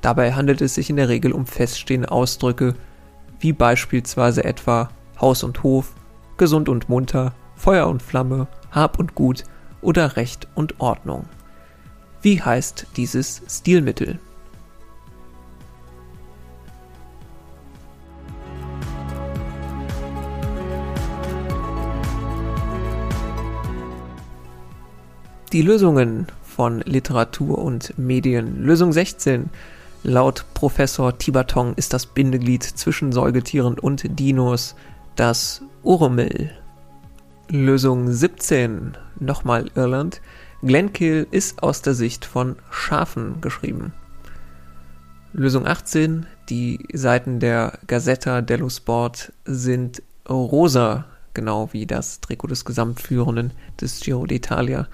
Dabei 0.00 0.32
handelt 0.32 0.62
es 0.62 0.74
sich 0.74 0.90
in 0.90 0.96
der 0.96 1.08
Regel 1.08 1.30
um 1.30 1.46
feststehende 1.46 2.10
Ausdrücke, 2.10 2.74
wie 3.38 3.52
beispielsweise 3.52 4.42
etwa 4.42 4.88
Haus 5.20 5.44
und 5.44 5.62
Hof, 5.62 5.94
gesund 6.38 6.68
und 6.68 6.88
munter, 6.88 7.36
Feuer 7.54 7.86
und 7.86 8.02
Flamme, 8.02 8.48
Hab 8.72 8.98
und 8.98 9.14
Gut 9.14 9.44
oder 9.80 10.16
Recht 10.16 10.48
und 10.56 10.80
Ordnung. 10.80 11.28
Wie 12.24 12.40
heißt 12.40 12.86
dieses 12.96 13.42
Stilmittel? 13.50 14.18
Die 25.52 25.60
Lösungen 25.60 26.28
von 26.42 26.80
Literatur 26.86 27.58
und 27.58 27.98
Medien. 27.98 28.64
Lösung 28.64 28.94
16 28.94 29.50
Laut 30.02 30.46
Professor 30.54 31.18
Tibatong 31.18 31.74
ist 31.74 31.92
das 31.92 32.06
Bindeglied 32.06 32.62
zwischen 32.62 33.12
Säugetieren 33.12 33.78
und 33.78 34.18
Dinos 34.18 34.76
das 35.14 35.60
Urmel. 35.82 36.50
Lösung 37.50 38.10
17, 38.10 38.96
nochmal 39.20 39.70
Irland. 39.74 40.22
Glenkill 40.62 41.26
ist 41.30 41.62
aus 41.62 41.82
der 41.82 41.94
Sicht 41.94 42.24
von 42.24 42.56
Schafen 42.70 43.40
geschrieben. 43.40 43.92
Lösung 45.32 45.66
18, 45.66 46.26
die 46.48 46.78
Seiten 46.92 47.40
der 47.40 47.78
Gazzetta 47.86 48.40
dello 48.40 48.68
Sport 48.68 49.32
sind 49.44 50.02
rosa, 50.28 51.06
genau 51.34 51.70
wie 51.72 51.86
das 51.86 52.20
Trikot 52.20 52.48
des 52.48 52.64
Gesamtführenden 52.64 53.50
des 53.80 54.00
Giro 54.00 54.24
d'Italia. 54.24 54.86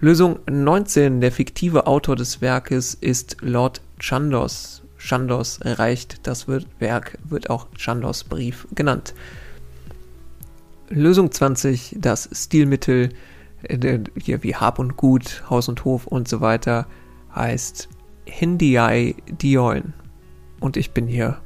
Lösung 0.00 0.38
19, 0.48 1.20
der 1.20 1.32
fiktive 1.32 1.86
Autor 1.86 2.14
des 2.16 2.40
Werkes 2.40 2.94
ist 2.94 3.38
Lord 3.40 3.80
Chandos. 3.98 4.82
Chandos 4.98 5.58
erreicht 5.58 6.26
das 6.26 6.46
Werk, 6.48 7.18
wird 7.24 7.50
auch 7.50 7.66
Chandos 7.76 8.24
Brief 8.24 8.66
genannt. 8.74 9.14
Lösung 10.88 11.32
20, 11.32 11.96
das 11.98 12.28
Stilmittel 12.32 13.10
hier 13.68 14.42
wie 14.42 14.54
Hab 14.54 14.78
und 14.78 14.96
Gut, 14.96 15.44
Haus 15.50 15.68
und 15.68 15.84
Hof 15.84 16.06
und 16.06 16.28
so 16.28 16.40
weiter 16.40 16.86
heißt 17.34 17.88
Hindiai 18.26 19.16
Dioin. 19.26 19.94
Und 20.60 20.76
ich 20.76 20.92
bin 20.92 21.06
hier 21.06 21.40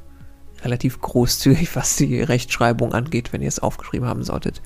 relativ 0.63 1.01
großzügig, 1.01 1.75
was 1.75 1.95
die 1.95 2.21
Rechtschreibung 2.21 2.93
angeht, 2.93 3.33
wenn 3.33 3.41
ihr 3.41 3.47
es 3.47 3.59
aufgeschrieben 3.59 4.07
haben 4.07 4.23
solltet. 4.23 4.61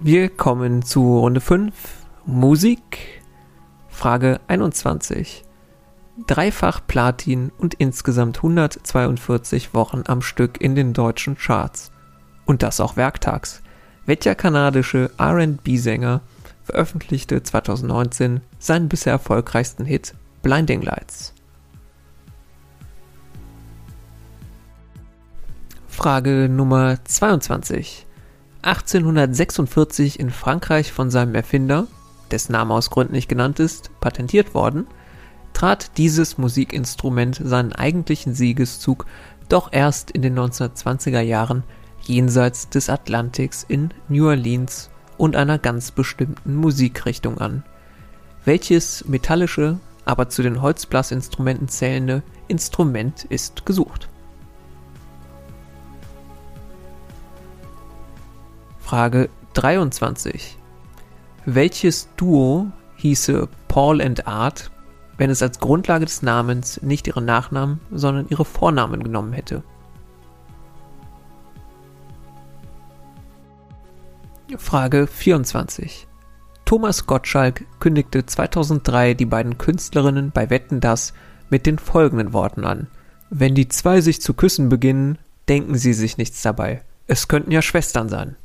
Wir 0.00 0.28
kommen 0.28 0.82
zu 0.82 1.18
Runde 1.18 1.40
5. 1.40 1.72
Musik. 2.26 3.22
Frage 3.88 4.38
21. 4.48 5.44
Dreifach 6.28 6.80
Platin 6.86 7.50
und 7.58 7.74
insgesamt 7.74 8.36
142 8.36 9.74
Wochen 9.74 10.04
am 10.06 10.22
Stück 10.22 10.60
in 10.60 10.76
den 10.76 10.92
deutschen 10.92 11.36
Charts. 11.36 11.90
Und 12.44 12.62
das 12.62 12.78
auch 12.78 12.96
werktags. 12.96 13.62
Welcher 14.06 14.36
kanadische 14.36 15.10
RB-Sänger 15.18 16.20
veröffentlichte 16.62 17.42
2019 17.42 18.42
seinen 18.60 18.88
bisher 18.88 19.14
erfolgreichsten 19.14 19.84
Hit 19.84 20.14
Blinding 20.42 20.82
Lights? 20.82 21.34
Frage 25.88 26.48
Nummer 26.48 27.04
22. 27.04 28.06
1846 28.62 30.20
in 30.20 30.30
Frankreich 30.30 30.92
von 30.92 31.10
seinem 31.10 31.34
Erfinder, 31.34 31.88
dessen 32.30 32.52
Name 32.52 32.72
aus 32.72 32.90
Gründen 32.90 33.14
nicht 33.14 33.28
genannt 33.28 33.58
ist, 33.58 33.90
patentiert 34.00 34.54
worden, 34.54 34.86
trat 35.64 35.96
dieses 35.96 36.36
Musikinstrument 36.36 37.40
seinen 37.42 37.72
eigentlichen 37.72 38.34
Siegeszug 38.34 39.06
doch 39.48 39.72
erst 39.72 40.10
in 40.10 40.20
den 40.20 40.38
1920er 40.38 41.22
Jahren 41.22 41.62
jenseits 42.02 42.68
des 42.68 42.90
Atlantiks 42.90 43.64
in 43.66 43.88
New 44.10 44.28
Orleans 44.28 44.90
und 45.16 45.36
einer 45.36 45.56
ganz 45.58 45.90
bestimmten 45.90 46.54
Musikrichtung 46.54 47.38
an. 47.38 47.64
Welches 48.44 49.06
metallische, 49.08 49.80
aber 50.04 50.28
zu 50.28 50.42
den 50.42 50.60
Holzblasinstrumenten 50.60 51.68
zählende 51.68 52.22
Instrument 52.46 53.24
ist 53.24 53.64
gesucht? 53.64 54.10
Frage 58.80 59.30
23. 59.54 60.58
Welches 61.46 62.10
Duo 62.18 62.66
hieße 62.96 63.48
Paul 63.68 64.02
and 64.02 64.26
Art, 64.26 64.70
wenn 65.16 65.30
es 65.30 65.42
als 65.42 65.60
Grundlage 65.60 66.04
des 66.04 66.22
Namens 66.22 66.80
nicht 66.82 67.06
ihre 67.06 67.22
Nachnamen, 67.22 67.80
sondern 67.90 68.26
ihre 68.28 68.44
Vornamen 68.44 69.02
genommen 69.02 69.32
hätte? 69.32 69.62
Frage 74.56 75.06
24. 75.06 76.06
Thomas 76.64 77.06
Gottschalk 77.06 77.64
kündigte 77.80 78.24
2003 78.24 79.14
die 79.14 79.26
beiden 79.26 79.58
Künstlerinnen 79.58 80.30
bei 80.30 80.50
Wetten 80.50 80.80
das 80.80 81.12
mit 81.50 81.66
den 81.66 81.78
folgenden 81.78 82.32
Worten 82.32 82.64
an. 82.64 82.88
Wenn 83.30 83.54
die 83.54 83.68
zwei 83.68 84.00
sich 84.00 84.20
zu 84.20 84.34
küssen 84.34 84.68
beginnen, 84.68 85.18
denken 85.48 85.76
sie 85.76 85.92
sich 85.92 86.18
nichts 86.18 86.42
dabei. 86.42 86.82
Es 87.06 87.28
könnten 87.28 87.50
ja 87.50 87.62
Schwestern 87.62 88.08
sein. 88.08 88.36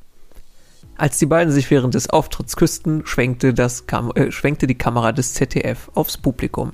Als 1.00 1.18
die 1.18 1.28
beiden 1.28 1.54
sich 1.54 1.72
während 1.72 1.94
des 1.94 2.10
Auftritts 2.10 2.58
küssten, 2.58 3.06
schwenkte, 3.06 3.54
äh, 3.56 4.32
schwenkte 4.34 4.68
die 4.68 4.78
Kamera 4.78 5.14
des 5.14 5.34
ZDF 5.34 5.90
aufs 5.96 6.18
Publikum. 6.18 6.74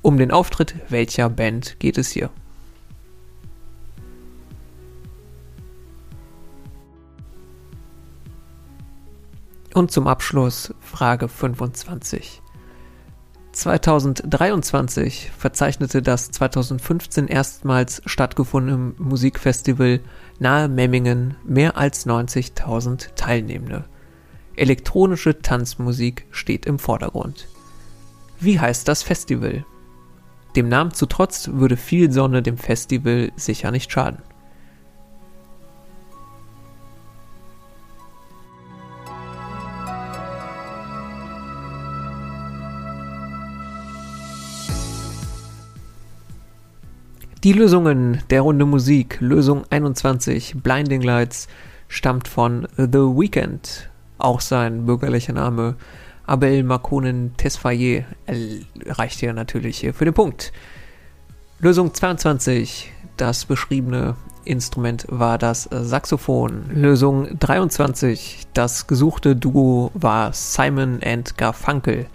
Um 0.00 0.16
den 0.16 0.30
Auftritt 0.30 0.76
welcher 0.90 1.28
Band 1.28 1.80
geht 1.80 1.98
es 1.98 2.12
hier? 2.12 2.30
Und 9.74 9.90
zum 9.90 10.06
Abschluss 10.06 10.72
Frage 10.78 11.26
25. 11.26 12.42
2023 13.50 15.32
verzeichnete 15.36 16.00
das 16.00 16.30
2015 16.30 17.26
erstmals 17.26 18.02
stattgefundene 18.06 18.94
Musikfestival 18.98 19.98
nahe 20.42 20.68
Memmingen 20.68 21.36
mehr 21.44 21.78
als 21.78 22.06
90.000 22.06 23.14
Teilnehmende. 23.14 23.84
Elektronische 24.56 25.40
Tanzmusik 25.40 26.26
steht 26.30 26.66
im 26.66 26.78
Vordergrund. 26.78 27.48
Wie 28.38 28.60
heißt 28.60 28.86
das 28.86 29.02
Festival? 29.02 29.64
Dem 30.54 30.68
Namen 30.68 30.92
zu 30.92 31.06
trotz 31.06 31.48
würde 31.48 31.78
viel 31.78 32.12
Sonne 32.12 32.42
dem 32.42 32.58
Festival 32.58 33.32
sicher 33.36 33.70
nicht 33.70 33.90
schaden. 33.90 34.18
Die 47.44 47.52
Lösungen 47.52 48.22
der 48.30 48.42
Runde 48.42 48.66
Musik. 48.66 49.16
Lösung 49.18 49.64
21, 49.68 50.62
Blinding 50.62 51.02
Lights, 51.02 51.48
stammt 51.88 52.28
von 52.28 52.68
The 52.76 53.00
Weeknd. 53.00 53.90
Auch 54.16 54.40
sein 54.40 54.86
bürgerlicher 54.86 55.32
Name 55.32 55.74
Abel 56.24 56.62
Marconen 56.62 57.36
Tesfaye 57.36 58.04
reicht 58.86 59.18
hier 59.18 59.32
natürlich 59.32 59.90
für 59.92 60.04
den 60.04 60.14
Punkt. 60.14 60.52
Lösung 61.58 61.92
22, 61.92 62.92
das 63.16 63.44
beschriebene 63.44 64.14
Instrument 64.44 65.06
war 65.08 65.36
das 65.36 65.64
Saxophon. 65.64 66.70
Lösung 66.72 67.40
23, 67.40 68.46
das 68.54 68.86
gesuchte 68.86 69.34
Duo 69.34 69.90
war 69.94 70.32
Simon 70.32 71.00
and 71.04 71.36
Garfunkel. 71.36 72.06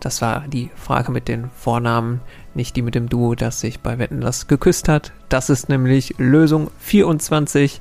Das 0.00 0.22
war 0.22 0.46
die 0.48 0.70
Frage 0.74 1.12
mit 1.12 1.28
den 1.28 1.48
Vornamen, 1.50 2.20
nicht 2.58 2.76
die 2.76 2.82
mit 2.82 2.94
dem 2.94 3.08
Duo, 3.08 3.34
das 3.34 3.60
sich 3.60 3.80
bei 3.80 3.98
Wetten 3.98 4.20
das 4.20 4.48
geküsst 4.48 4.88
hat. 4.88 5.12
Das 5.30 5.48
ist 5.48 5.70
nämlich 5.70 6.16
Lösung 6.18 6.70
24. 6.80 7.80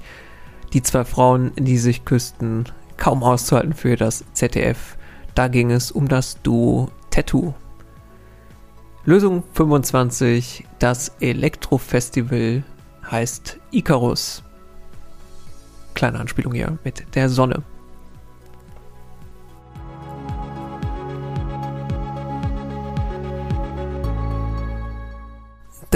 Die 0.71 0.81
zwei 0.83 1.03
Frauen, 1.03 1.51
die 1.57 1.77
sich 1.77 2.05
küssten, 2.05 2.65
kaum 2.95 3.23
auszuhalten 3.23 3.73
für 3.73 3.97
das 3.97 4.23
ZDF. 4.33 4.95
Da 5.35 5.49
ging 5.49 5.71
es 5.71 5.91
um 5.91 6.07
das 6.07 6.41
Duo 6.41 6.89
Tattoo. 7.09 7.53
Lösung 9.03 9.43
25. 9.53 10.65
Das 10.79 11.11
Elektrofestival 11.19 12.63
heißt 13.09 13.57
Icarus. 13.71 14.43
Kleine 15.95 16.19
Anspielung 16.19 16.53
hier 16.53 16.77
mit 16.83 17.15
der 17.15 17.29
Sonne. 17.29 17.63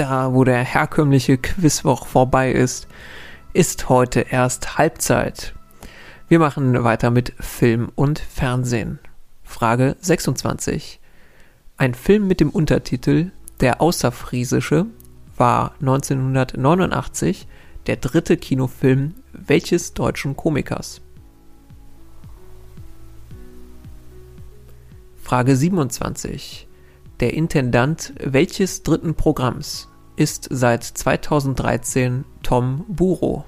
Da 0.02 0.34
wo 0.34 0.42
der 0.42 0.64
herkömmliche 0.64 1.38
Quizwoch 1.38 2.06
vorbei 2.08 2.50
ist, 2.50 2.88
ist 3.52 3.88
heute 3.88 4.18
erst 4.18 4.76
Halbzeit. 4.76 5.54
Wir 6.26 6.40
machen 6.40 6.82
weiter 6.82 7.12
mit 7.12 7.32
Film 7.38 7.92
und 7.94 8.18
Fernsehen. 8.18 8.98
Frage 9.44 9.94
26. 10.00 10.98
Ein 11.76 11.94
Film 11.94 12.26
mit 12.26 12.40
dem 12.40 12.50
Untertitel 12.50 13.30
Der 13.60 13.80
Außerfriesische 13.80 14.86
war 15.36 15.74
1989 15.80 17.46
der 17.86 17.94
dritte 17.94 18.36
Kinofilm 18.36 19.14
welches 19.32 19.94
deutschen 19.94 20.36
Komikers? 20.36 21.00
Frage 25.22 25.54
27. 25.54 26.66
Der 27.20 27.34
Intendant 27.34 28.14
welches 28.18 28.82
dritten 28.82 29.14
Programms 29.14 29.86
ist 30.16 30.48
seit 30.50 30.84
2013 30.84 32.24
Tom 32.42 32.84
Buro? 32.88 33.44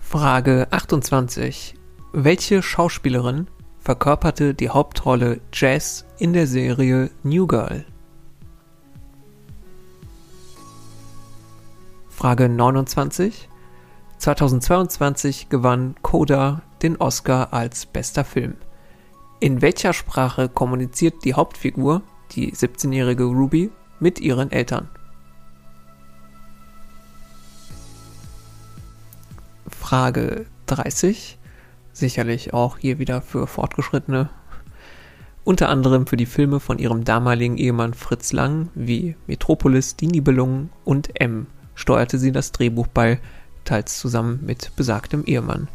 Frage 0.00 0.66
28. 0.70 1.74
Welche 2.12 2.62
Schauspielerin 2.62 3.46
verkörperte 3.78 4.54
die 4.54 4.68
Hauptrolle 4.68 5.40
Jazz 5.52 6.04
in 6.18 6.32
der 6.32 6.46
Serie 6.46 7.10
New 7.22 7.46
Girl? 7.46 7.84
Frage 12.08 12.48
29. 12.48 13.48
2022 14.18 15.48
gewann 15.48 15.94
Coda 16.02 16.62
den 16.82 16.96
Oscar 16.96 17.54
als 17.54 17.86
bester 17.86 18.24
Film. 18.24 18.56
In 19.38 19.62
welcher 19.62 19.94
Sprache 19.94 20.50
kommuniziert 20.50 21.24
die 21.24 21.32
Hauptfigur, 21.32 22.02
die 22.32 22.52
17-jährige 22.52 23.24
Ruby, 23.24 23.70
mit 23.98 24.20
ihren 24.20 24.50
Eltern? 24.50 24.88
Frage 29.68 30.46
30. 30.66 31.38
Sicherlich 31.92 32.54
auch 32.54 32.78
hier 32.78 32.98
wieder 32.98 33.22
für 33.22 33.46
Fortgeschrittene. 33.46 34.30
unter 35.42 35.68
anderem 35.68 36.06
für 36.06 36.16
die 36.16 36.26
Filme 36.26 36.60
von 36.60 36.78
ihrem 36.78 37.04
damaligen 37.04 37.56
Ehemann 37.56 37.94
Fritz 37.94 38.32
Lang 38.32 38.68
wie 38.74 39.16
Metropolis, 39.26 39.96
Die 39.96 40.06
Nibelungen 40.06 40.70
und 40.84 41.20
M 41.20 41.46
steuerte 41.74 42.18
sie 42.18 42.30
das 42.30 42.52
Drehbuch 42.52 42.86
bei, 42.86 43.20
teils 43.64 43.98
zusammen 43.98 44.40
mit 44.44 44.76
besagtem 44.76 45.24
Ehemann. 45.24 45.68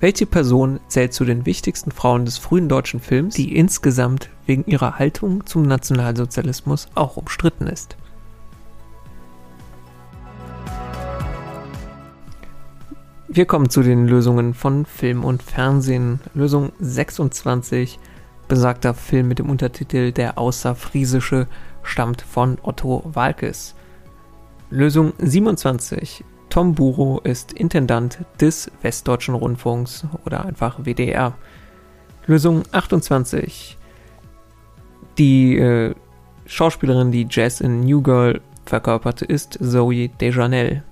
Welche 0.00 0.24
Person 0.24 0.80
zählt 0.88 1.12
zu 1.12 1.26
den 1.26 1.44
wichtigsten 1.44 1.90
Frauen 1.90 2.24
des 2.24 2.38
frühen 2.38 2.70
deutschen 2.70 3.00
Films, 3.00 3.34
die 3.34 3.54
insgesamt 3.54 4.30
wegen 4.46 4.64
ihrer 4.64 4.98
Haltung 4.98 5.44
zum 5.44 5.62
Nationalsozialismus 5.64 6.88
auch 6.94 7.18
umstritten 7.18 7.66
ist? 7.66 7.98
Wir 13.28 13.44
kommen 13.44 13.68
zu 13.68 13.82
den 13.82 14.08
Lösungen 14.08 14.54
von 14.54 14.86
Film 14.86 15.22
und 15.22 15.42
Fernsehen. 15.42 16.20
Lösung 16.32 16.72
26 16.80 17.98
Besagter 18.48 18.94
Film 18.94 19.28
mit 19.28 19.38
dem 19.38 19.50
Untertitel 19.50 20.12
Der 20.12 20.38
Außerfriesische 20.38 21.46
stammt 21.82 22.22
von 22.22 22.56
Otto 22.62 23.02
Walkes. 23.12 23.74
Lösung 24.70 25.12
27. 25.18 26.24
Tom 26.50 26.74
Buro 26.74 27.20
ist 27.22 27.52
Intendant 27.52 28.18
des 28.40 28.72
Westdeutschen 28.82 29.36
Rundfunks 29.36 30.04
oder 30.26 30.44
einfach 30.44 30.80
WDR. 30.84 31.38
Lösung 32.26 32.64
28. 32.72 33.78
Die 35.16 35.56
äh, 35.56 35.94
Schauspielerin, 36.46 37.12
die 37.12 37.28
Jazz 37.30 37.60
in 37.60 37.80
New 37.80 38.02
Girl 38.02 38.40
verkörperte, 38.66 39.24
ist 39.24 39.58
Zoe 39.62 40.08
Dejanel. 40.08 40.82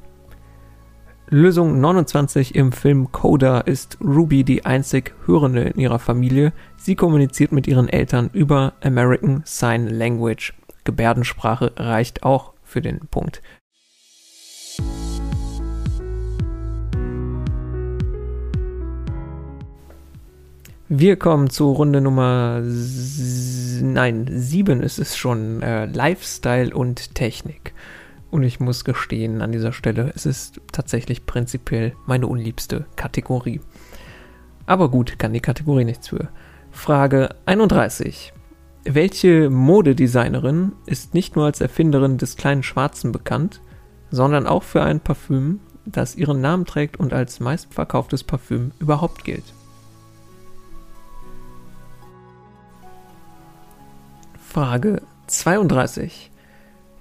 Lösung 1.29 1.81
29 1.81 2.55
im 2.55 2.71
Film 2.71 3.11
Coda 3.11 3.59
ist 3.61 3.99
Ruby 4.01 4.45
die 4.45 4.65
einzig 4.65 5.15
Hörende 5.27 5.63
in 5.63 5.81
ihrer 5.81 5.99
Familie. 5.99 6.53
Sie 6.77 6.95
kommuniziert 6.95 7.51
mit 7.51 7.67
ihren 7.67 7.89
Eltern 7.89 8.31
über 8.33 8.75
American 8.81 9.43
Sign 9.45 9.89
Language. 9.89 10.55
Gebärdensprache 10.85 11.73
reicht 11.77 12.23
auch 12.23 12.53
für 12.63 12.81
den 12.81 13.01
Punkt. 13.11 13.43
Wir 20.91 21.17
kommen 21.17 21.51
zu 21.51 21.71
Runde 21.71 22.01
Nummer 22.01 22.63
nein, 22.63 24.27
sieben 24.31 24.83
ist 24.83 24.99
es 24.99 25.19
schon. 25.19 25.61
Äh, 25.61 25.85
Lifestyle 25.85 26.75
und 26.75 27.15
Technik. 27.15 27.75
Und 28.31 28.43
ich 28.43 28.59
muss 28.59 28.87
gestehen 28.87 29.43
an 29.43 29.53
dieser 29.53 29.73
Stelle, 29.73 30.13
es 30.15 30.25
ist 30.25 30.63
tatsächlich 30.73 31.27
prinzipiell 31.27 31.93
meine 32.07 32.27
unliebste 32.27 32.87
Kategorie. 32.97 33.61
Aber 34.65 34.91
gut, 34.91 35.19
kann 35.19 35.35
die 35.35 35.41
Kategorie 35.41 35.85
nichts 35.85 36.09
für. 36.09 36.29
Frage 36.71 37.35
31. 37.45 38.33
Welche 38.85 39.51
Modedesignerin 39.51 40.73
ist 40.87 41.13
nicht 41.13 41.37
nur 41.37 41.45
als 41.45 41.61
Erfinderin 41.61 42.17
des 42.17 42.37
kleinen 42.37 42.63
Schwarzen 42.63 43.13
bekannt, 43.13 43.61
sondern 44.11 44.47
auch 44.47 44.63
für 44.63 44.83
ein 44.83 45.01
Parfüm, 45.01 45.61
das 45.85 46.17
ihren 46.17 46.41
Namen 46.41 46.65
trägt 46.65 46.99
und 46.99 47.13
als 47.13 47.41
meistverkauftes 47.41 48.25
Parfüm 48.25 48.73
überhaupt 48.79 49.25
gilt? 49.25 49.45
Frage 54.59 55.03
32. 55.29 56.33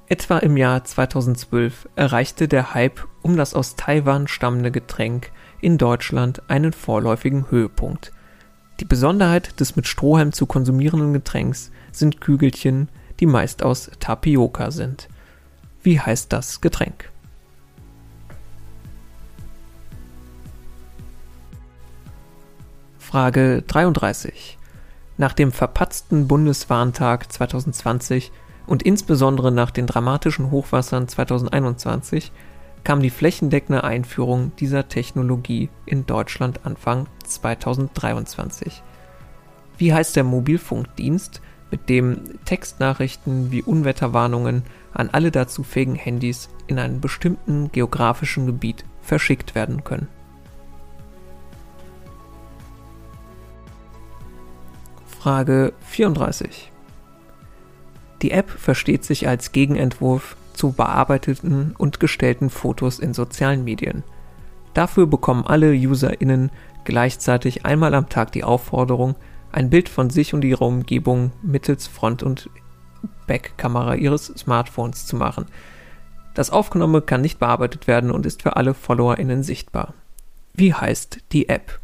Etwa 0.08 0.38
im 0.38 0.58
Jahr 0.58 0.84
2012 0.84 1.90
erreichte 1.96 2.48
der 2.48 2.76
Hype 2.76 3.08
um 3.24 3.36
das 3.36 3.56
aus 3.56 3.76
Taiwan 3.76 4.28
stammende 4.28 4.70
Getränk 4.70 5.32
in 5.60 5.80
Deutschland 5.80 6.44
einen 6.52 6.72
vorläufigen 6.72 7.50
Höhepunkt. 7.50 8.12
Die 8.80 8.86
Besonderheit 8.86 9.60
des 9.60 9.76
mit 9.76 9.88
Strohhalm 9.88 10.34
zu 10.34 10.46
konsumierenden 10.46 11.14
Getränks 11.14 11.72
sind 11.92 12.22
Kügelchen, 12.22 12.90
die 13.20 13.26
meist 13.26 13.64
aus 13.64 13.90
Tapioca 14.00 14.70
sind. 14.70 15.10
Wie 15.82 16.00
heißt 16.00 16.32
das 16.32 16.62
Getränk? 16.62 17.12
Frage 23.00 23.64
33. 23.64 24.57
Nach 25.18 25.34
dem 25.34 25.52
verpatzten 25.52 26.28
Bundeswarntag 26.28 27.32
2020 27.32 28.32
und 28.68 28.84
insbesondere 28.84 29.52
nach 29.52 29.72
den 29.72 29.88
dramatischen 29.88 30.52
Hochwassern 30.52 31.08
2021 31.08 32.32
kam 32.84 33.02
die 33.02 33.10
flächendeckende 33.10 33.84
Einführung 33.84 34.52
dieser 34.60 34.88
Technologie 34.88 35.70
in 35.86 36.06
Deutschland 36.06 36.66
Anfang 36.66 37.08
2023. 37.26 38.84
Wie 39.78 39.94
heißt 39.94 40.16
der 40.16 40.24
Mobilfunkdienst, 40.24 41.42
mit 41.72 41.90
dem 41.90 42.40
Textnachrichten 42.46 43.52
wie 43.52 43.62
Unwetterwarnungen 43.62 44.64
an 44.94 45.10
alle 45.12 45.32
dazu 45.32 45.64
fähigen 45.64 45.96
Handys 45.96 46.50
in 46.68 46.80
einem 46.80 47.02
bestimmten 47.02 47.72
geografischen 47.72 48.46
Gebiet 48.46 48.86
verschickt 49.02 49.54
werden 49.56 49.84
können? 49.84 50.08
Frage 55.28 55.74
34. 55.82 56.72
Die 58.22 58.32
App 58.32 58.50
versteht 58.50 59.04
sich 59.04 59.28
als 59.28 59.52
Gegenentwurf 59.52 60.38
zu 60.54 60.72
bearbeiteten 60.72 61.76
und 61.78 62.00
gestellten 62.00 62.50
Fotos 62.50 62.98
in 62.98 63.14
sozialen 63.14 63.66
Medien. 63.66 64.06
Dafür 64.74 65.06
bekommen 65.06 65.46
alle 65.46 65.74
UserInnen 65.74 66.50
gleichzeitig 66.86 67.66
einmal 67.66 67.94
am 67.94 68.08
Tag 68.08 68.32
die 68.32 68.46
Aufforderung, 68.46 69.16
ein 69.52 69.70
Bild 69.70 69.90
von 69.90 70.10
sich 70.10 70.34
und 70.34 70.46
ihrer 70.46 70.62
Umgebung 70.62 71.34
mittels 71.42 71.88
Front- 71.88 72.24
und 72.24 72.50
Backkamera 73.28 73.96
ihres 73.96 74.28
Smartphones 74.28 75.08
zu 75.08 75.18
machen. 75.18 75.48
Das 76.36 76.52
Aufgenommene 76.52 77.02
kann 77.02 77.20
nicht 77.20 77.38
bearbeitet 77.38 77.86
werden 77.86 78.12
und 78.12 78.26
ist 78.26 78.44
für 78.44 78.56
alle 78.56 78.74
FollowerInnen 78.74 79.44
sichtbar. 79.44 79.94
Wie 80.54 80.74
heißt 80.74 81.20
die 81.34 81.50
App? 81.50 81.82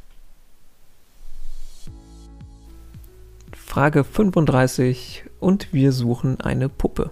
Frage 3.74 4.04
35 4.04 5.24
und 5.40 5.74
wir 5.74 5.94
suchen 5.94 6.40
eine 6.40 6.70
Puppe. 6.70 7.10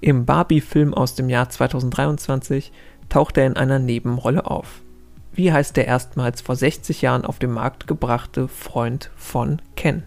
Im 0.00 0.24
Barbie-Film 0.26 0.92
aus 0.92 1.14
dem 1.14 1.28
Jahr 1.28 1.50
2023 1.50 2.72
taucht 3.08 3.38
er 3.38 3.46
in 3.46 3.56
einer 3.56 3.78
Nebenrolle 3.78 4.44
auf. 4.46 4.82
Wie 5.32 5.52
heißt 5.52 5.76
der 5.76 5.86
erstmals 5.86 6.40
vor 6.40 6.56
60 6.56 7.00
Jahren 7.00 7.24
auf 7.24 7.38
den 7.38 7.52
Markt 7.52 7.86
gebrachte 7.86 8.48
Freund 8.48 9.12
von 9.14 9.62
Ken? 9.76 10.02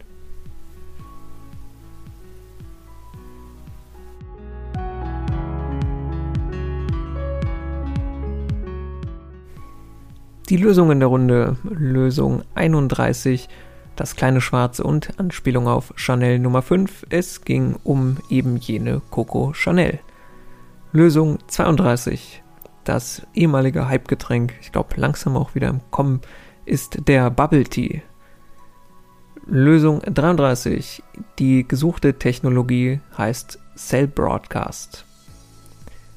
Die 10.50 10.58
Lösung 10.58 10.92
in 10.92 11.00
der 11.00 11.08
Runde, 11.08 11.56
Lösung 11.64 12.44
31, 12.56 13.48
das 14.02 14.16
kleine 14.16 14.42
Schwarze 14.42 14.84
und 14.84 15.20
Anspielung 15.20 15.68
auf 15.68 15.94
Chanel 15.96 16.40
Nummer 16.40 16.64
5. 16.64 17.06
Es 17.12 17.42
ging 17.42 17.76
um 17.84 18.18
eben 18.32 18.58
jene 18.58 19.00
Coco 19.12 19.54
Chanel. 19.54 20.00
Lösung 20.92 21.38
32. 21.46 22.42
Das 22.84 23.22
ehemalige 23.36 23.88
Hypegetränk, 23.90 24.56
ich 24.60 24.72
glaube 24.72 24.96
langsam 24.96 25.38
auch 25.38 25.54
wieder 25.54 25.70
im 25.70 25.82
Kommen, 25.92 26.22
ist 26.66 27.08
der 27.08 27.30
Bubble 27.30 27.64
Tea. 27.64 28.02
Lösung 29.46 30.02
33. 30.02 31.04
Die 31.38 31.68
gesuchte 31.68 32.16
Technologie 32.16 33.02
heißt 33.16 33.60
Cell 33.76 34.08
Broadcast. 34.08 35.06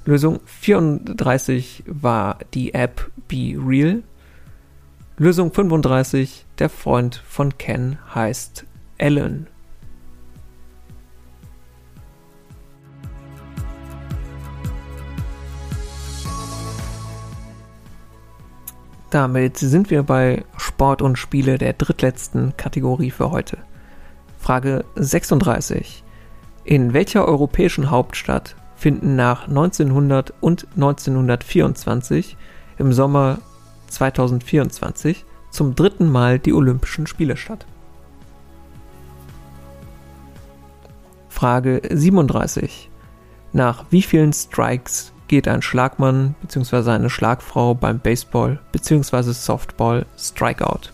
Lösung 0.07 0.41
34 0.47 1.85
war 1.87 2.39
die 2.55 2.73
App 2.73 3.11
Be 3.29 3.59
Real. 3.59 4.03
Lösung 5.17 5.53
35. 5.53 6.45
Der 6.59 6.69
Freund 6.69 7.23
von 7.25 7.57
Ken 7.57 7.99
heißt 8.13 8.65
Alan. 8.99 9.47
Damit 19.11 19.57
sind 19.57 19.91
wir 19.91 20.03
bei 20.03 20.45
Sport 20.57 21.01
und 21.01 21.17
Spiele 21.17 21.59
der 21.59 21.75
drittletzten 21.75 22.57
Kategorie 22.57 23.13
für 23.13 23.31
heute. 23.31 23.59
Frage 24.41 24.85
36. 24.97 26.03
In 26.65 26.93
welcher 26.93 27.29
europäischen 27.29 27.93
Hauptstadt 27.93 28.57
finden 28.75 29.15
nach 29.15 29.47
1900 29.47 30.35
und 30.41 30.67
1924 30.75 32.37
im 32.79 32.93
Sommer 32.93 33.39
2024 33.89 35.25
zum 35.51 35.75
dritten 35.75 36.11
Mal 36.11 36.39
die 36.39 36.53
Olympischen 36.53 37.07
Spiele 37.07 37.37
statt. 37.37 37.67
Frage 41.29 41.83
37. 41.91 42.91
Nach 43.53 43.85
wie 43.91 44.03
vielen 44.03 44.33
Strikes 44.33 45.13
geht 45.29 45.49
ein 45.49 45.63
Schlagmann 45.63 46.35
bzw. 46.43 46.91
eine 46.91 47.11
Schlagfrau 47.11 47.75
beim 47.75 47.99
Baseball 47.99 48.61
bzw. 48.73 49.33
Softball 49.33 50.07
Strikeout? 50.17 50.93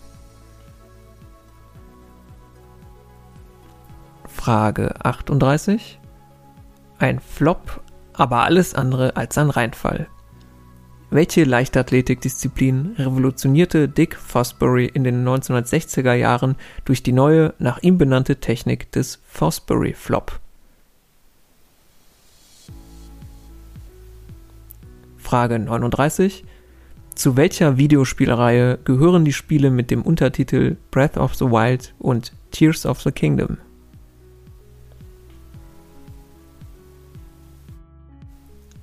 Frage 4.27 4.93
38. 5.03 5.99
Ein 6.99 7.19
Flop, 7.19 7.81
aber 8.13 8.43
alles 8.43 8.73
andere 8.73 9.15
als 9.15 9.37
ein 9.37 9.49
Reinfall. 9.49 10.07
Welche 11.13 11.43
Leichtathletikdisziplin 11.43 12.95
revolutionierte 12.97 13.89
Dick 13.89 14.15
Fosbury 14.15 14.85
in 14.85 15.03
den 15.03 15.27
1960er 15.27 16.13
Jahren 16.13 16.55
durch 16.85 17.03
die 17.03 17.11
neue, 17.11 17.53
nach 17.59 17.79
ihm 17.79 17.97
benannte 17.97 18.37
Technik 18.37 18.89
des 18.93 19.19
Fosbury 19.25 19.91
Flop? 19.91 20.39
Frage 25.17 25.59
39. 25.59 26.45
Zu 27.13 27.35
welcher 27.35 27.75
Videospielreihe 27.75 28.79
gehören 28.85 29.25
die 29.25 29.33
Spiele 29.33 29.69
mit 29.69 29.91
dem 29.91 30.03
Untertitel 30.03 30.77
Breath 30.91 31.17
of 31.17 31.35
the 31.35 31.43
Wild 31.43 31.93
und 31.99 32.31
Tears 32.51 32.85
of 32.85 33.01
the 33.01 33.11
Kingdom? 33.11 33.57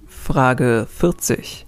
Frage 0.06 0.86
40. 0.90 1.64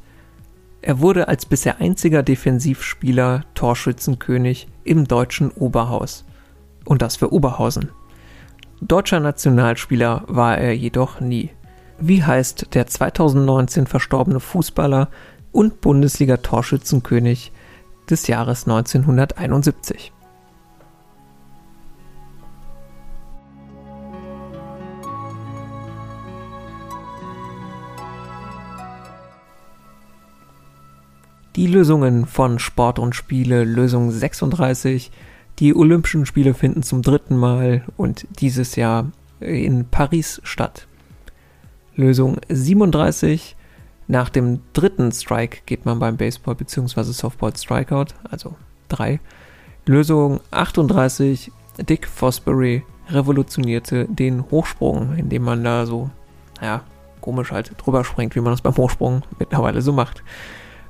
Er 0.82 1.00
wurde 1.00 1.28
als 1.28 1.46
bisher 1.46 1.80
einziger 1.80 2.22
Defensivspieler 2.22 3.44
Torschützenkönig 3.54 4.68
im 4.84 5.06
deutschen 5.06 5.50
Oberhaus. 5.50 6.24
Und 6.84 7.02
das 7.02 7.16
für 7.16 7.32
Oberhausen. 7.32 7.90
Deutscher 8.80 9.20
Nationalspieler 9.20 10.24
war 10.26 10.56
er 10.56 10.74
jedoch 10.74 11.20
nie. 11.20 11.50
Wie 11.98 12.24
heißt 12.24 12.74
der 12.74 12.86
2019 12.86 13.86
verstorbene 13.86 14.40
Fußballer 14.40 15.10
und 15.52 15.82
Bundesliga-Torschützenkönig 15.82 17.52
des 18.08 18.26
Jahres 18.26 18.66
1971? 18.66 20.12
Die 31.56 31.66
Lösungen 31.66 32.26
von 32.26 32.60
Sport 32.60 33.00
und 33.00 33.16
Spiele, 33.16 33.64
Lösung 33.64 34.12
36. 34.12 35.10
Die 35.58 35.74
Olympischen 35.74 36.24
Spiele 36.24 36.54
finden 36.54 36.84
zum 36.84 37.02
dritten 37.02 37.36
Mal 37.36 37.82
und 37.96 38.26
dieses 38.38 38.76
Jahr 38.76 39.10
in 39.40 39.84
Paris 39.86 40.40
statt. 40.44 40.86
Lösung 41.96 42.38
37. 42.48 43.56
Nach 44.06 44.28
dem 44.28 44.60
dritten 44.74 45.10
Strike 45.10 45.62
geht 45.66 45.84
man 45.86 45.98
beim 45.98 46.16
Baseball 46.16 46.54
bzw. 46.54 47.02
Softball 47.02 47.56
Strikeout, 47.56 48.14
also 48.30 48.54
3. 48.88 49.18
Lösung 49.86 50.38
38. 50.52 51.50
Dick 51.88 52.06
Fosbury 52.06 52.84
revolutionierte 53.08 54.06
den 54.08 54.48
Hochsprung, 54.52 55.16
indem 55.16 55.42
man 55.42 55.64
da 55.64 55.84
so, 55.84 56.10
ja, 56.62 56.82
komisch 57.20 57.50
halt 57.50 57.72
drüber 57.76 58.04
springt, 58.04 58.36
wie 58.36 58.40
man 58.40 58.52
das 58.52 58.62
beim 58.62 58.76
Hochsprung 58.76 59.22
mittlerweile 59.40 59.82
so 59.82 59.92
macht. 59.92 60.22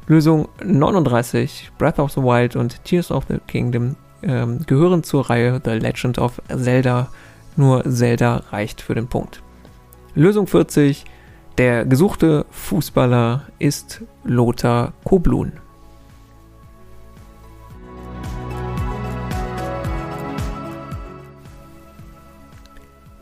Lösung 0.06 0.48
39, 0.64 1.70
Breath 1.78 1.98
of 1.98 2.12
the 2.12 2.20
Wild 2.20 2.56
und 2.56 2.84
Tears 2.84 3.10
of 3.10 3.24
the 3.28 3.38
Kingdom 3.46 3.96
ähm, 4.22 4.60
gehören 4.66 5.02
zur 5.02 5.30
Reihe 5.30 5.60
The 5.64 5.70
Legend 5.70 6.18
of 6.18 6.42
Zelda. 6.48 7.08
Nur 7.56 7.84
Zelda 7.84 8.42
reicht 8.50 8.80
für 8.80 8.94
den 8.94 9.08
Punkt. 9.08 9.42
Lösung 10.14 10.46
40, 10.46 11.04
der 11.58 11.84
gesuchte 11.84 12.46
Fußballer 12.50 13.44
ist 13.58 14.02
Lothar 14.24 14.92
Koblun. 15.04 15.52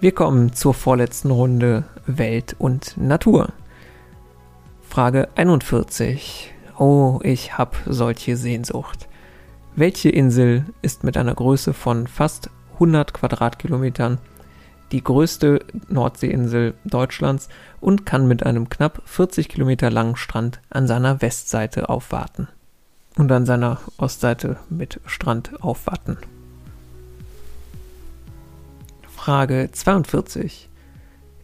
Wir 0.00 0.12
kommen 0.12 0.52
zur 0.52 0.74
vorletzten 0.74 1.32
Runde 1.32 1.82
Welt 2.06 2.54
und 2.58 2.96
Natur. 2.96 3.48
Frage 4.88 5.28
41. 5.34 6.54
Oh, 6.78 7.18
ich 7.24 7.58
hab 7.58 7.76
solche 7.86 8.36
Sehnsucht. 8.36 9.08
Welche 9.74 10.10
Insel 10.10 10.64
ist 10.80 11.02
mit 11.02 11.16
einer 11.16 11.34
Größe 11.34 11.74
von 11.74 12.06
fast 12.06 12.50
100 12.74 13.12
Quadratkilometern 13.12 14.18
die 14.92 15.02
größte 15.02 15.58
Nordseeinsel 15.88 16.74
Deutschlands 16.84 17.48
und 17.80 18.06
kann 18.06 18.28
mit 18.28 18.46
einem 18.46 18.68
knapp 18.68 19.02
40 19.06 19.48
Kilometer 19.48 19.90
langen 19.90 20.14
Strand 20.14 20.60
an 20.70 20.86
seiner 20.86 21.20
Westseite 21.20 21.88
aufwarten 21.88 22.46
und 23.16 23.30
an 23.32 23.44
seiner 23.44 23.80
Ostseite 23.96 24.56
mit 24.70 25.00
Strand 25.04 25.60
aufwarten. 25.60 26.16
Frage 29.16 29.68
42. 29.72 30.68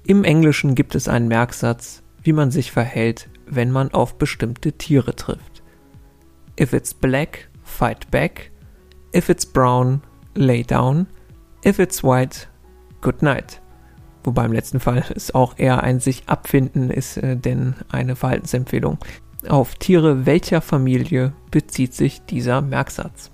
Im 0.06 0.22
Englischen 0.22 0.76
gibt 0.76 0.94
es 0.94 1.08
einen 1.08 1.26
Merksatz, 1.26 2.02
wie 2.22 2.32
man 2.32 2.52
sich 2.52 2.70
verhält, 2.70 3.28
wenn 3.54 3.70
man 3.70 3.92
auf 3.92 4.16
bestimmte 4.16 4.72
Tiere 4.72 5.14
trifft. 5.14 5.62
If 6.58 6.72
it's 6.72 6.94
black, 6.94 7.48
fight 7.62 8.10
back. 8.10 8.50
If 9.14 9.28
it's 9.28 9.46
brown, 9.46 10.02
lay 10.34 10.62
down. 10.62 11.06
If 11.64 11.78
it's 11.78 12.02
white, 12.02 12.48
good 13.00 13.22
night. 13.22 13.60
Wobei 14.22 14.44
im 14.44 14.52
letzten 14.52 14.80
Fall 14.80 15.04
es 15.14 15.34
auch 15.34 15.58
eher 15.58 15.82
ein 15.82 16.00
sich 16.00 16.28
abfinden 16.28 16.90
ist, 16.90 17.16
äh, 17.16 17.36
denn 17.36 17.74
eine 17.90 18.16
Verhaltensempfehlung. 18.16 18.98
Auf 19.48 19.74
Tiere 19.74 20.26
welcher 20.26 20.60
Familie 20.60 21.34
bezieht 21.50 21.92
sich 21.92 22.22
dieser 22.22 22.62
Merksatz? 22.62 23.30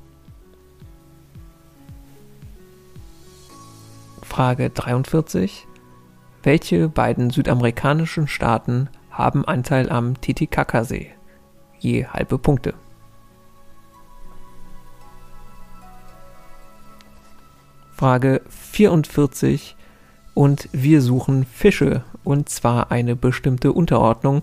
Frage 4.23 4.71
43. 4.71 5.67
Welche 6.43 6.89
beiden 6.89 7.31
südamerikanischen 7.31 8.27
Staaten 8.27 8.89
haben 9.11 9.45
Anteil 9.45 9.91
am 9.91 10.21
Titicacasee, 10.21 11.13
je 11.79 12.07
halbe 12.07 12.39
Punkte. 12.39 12.75
Frage 17.93 18.41
44 18.49 19.77
und 20.33 20.71
wir 20.73 21.03
suchen 21.03 21.45
Fische 21.45 22.05
und 22.25 22.49
zwar 22.49 22.91
eine 22.91 23.15
bestimmte 23.15 23.73
Unterordnung, 23.73 24.43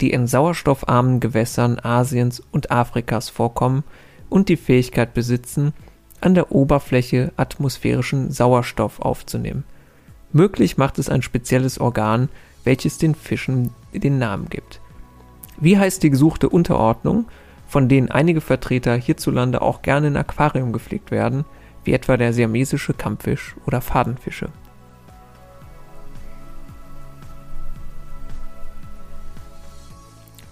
die 0.00 0.10
in 0.10 0.26
sauerstoffarmen 0.26 1.20
Gewässern 1.20 1.78
Asiens 1.80 2.42
und 2.50 2.70
Afrikas 2.70 3.28
vorkommen 3.28 3.84
und 4.28 4.48
die 4.48 4.56
Fähigkeit 4.56 5.14
besitzen, 5.14 5.72
an 6.20 6.34
der 6.34 6.50
Oberfläche 6.50 7.32
atmosphärischen 7.36 8.32
Sauerstoff 8.32 9.00
aufzunehmen. 9.00 9.64
Möglich 10.32 10.76
macht 10.76 10.98
es 10.98 11.08
ein 11.08 11.22
spezielles 11.22 11.80
Organ, 11.80 12.28
welches 12.64 12.98
den 12.98 13.14
Fischen 13.14 13.70
den 13.92 14.18
Namen 14.18 14.48
gibt. 14.48 14.80
Wie 15.58 15.78
heißt 15.78 16.02
die 16.02 16.10
gesuchte 16.10 16.48
Unterordnung, 16.48 17.26
von 17.66 17.88
denen 17.88 18.10
einige 18.10 18.40
Vertreter 18.40 18.94
hierzulande 18.96 19.60
auch 19.60 19.82
gerne 19.82 20.08
in 20.08 20.16
Aquarium 20.16 20.72
gepflegt 20.72 21.10
werden, 21.10 21.44
wie 21.84 21.92
etwa 21.92 22.16
der 22.16 22.32
siamesische 22.32 22.94
Kampffisch 22.94 23.56
oder 23.66 23.80
Fadenfische? 23.80 24.50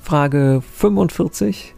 Frage 0.02 0.62
45. 0.74 1.74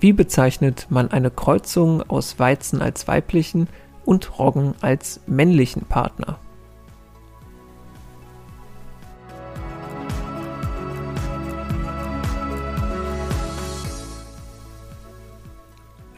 Wie 0.00 0.12
bezeichnet 0.12 0.86
man 0.90 1.10
eine 1.10 1.30
Kreuzung 1.30 2.02
aus 2.08 2.38
Weizen 2.38 2.82
als 2.82 3.06
weiblichen 3.06 3.68
und 4.04 4.38
Roggen 4.38 4.74
als 4.80 5.20
männlichen 5.26 5.82
Partner? 5.82 6.38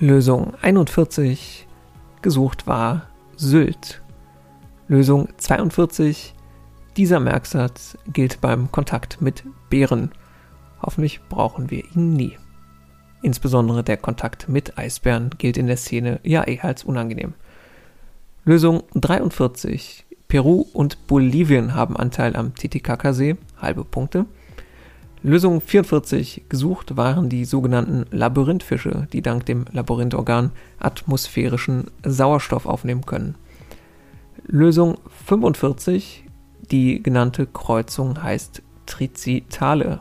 Lösung 0.03 0.55
41 0.63 1.67
gesucht 2.23 2.67
war 2.67 3.11
Sylt. 3.37 4.01
Lösung 4.89 5.29
42 5.37 6.35
dieser 6.97 7.21
Merksatz 7.21 7.99
gilt 8.11 8.41
beim 8.41 8.73
Kontakt 8.73 9.21
mit 9.21 9.45
Bären. 9.69 10.13
Hoffentlich 10.81 11.21
brauchen 11.29 11.71
wir 11.71 11.85
ihn 11.95 12.15
nie. 12.15 12.39
Insbesondere 13.21 13.85
der 13.85 13.99
Kontakt 13.99 14.49
mit 14.49 14.79
Eisbären 14.79 15.35
gilt 15.37 15.59
in 15.59 15.67
der 15.67 15.77
Szene 15.77 16.19
ja 16.23 16.45
eher 16.45 16.65
als 16.65 16.83
unangenehm. 16.85 17.35
Lösung 18.47 18.85
43. 18.95 20.07
Peru 20.29 20.65
und 20.73 21.07
Bolivien 21.09 21.75
haben 21.75 21.99
Anteil 21.99 22.37
am 22.37 22.55
Titicacasee, 22.55 23.37
halbe 23.59 23.85
Punkte. 23.85 24.25
Lösung 25.23 25.61
44 25.61 26.45
gesucht 26.49 26.97
waren 26.97 27.29
die 27.29 27.45
sogenannten 27.45 28.07
Labyrinthfische, 28.11 29.07
die 29.13 29.21
dank 29.21 29.45
dem 29.45 29.67
Labyrinthorgan 29.71 30.51
atmosphärischen 30.79 31.89
Sauerstoff 32.03 32.65
aufnehmen 32.65 33.05
können. 33.05 33.35
Lösung 34.47 34.97
45, 35.27 36.25
die 36.71 37.03
genannte 37.03 37.47
Kreuzung 37.47 38.23
heißt 38.23 38.63
Trizitale. 38.87 40.01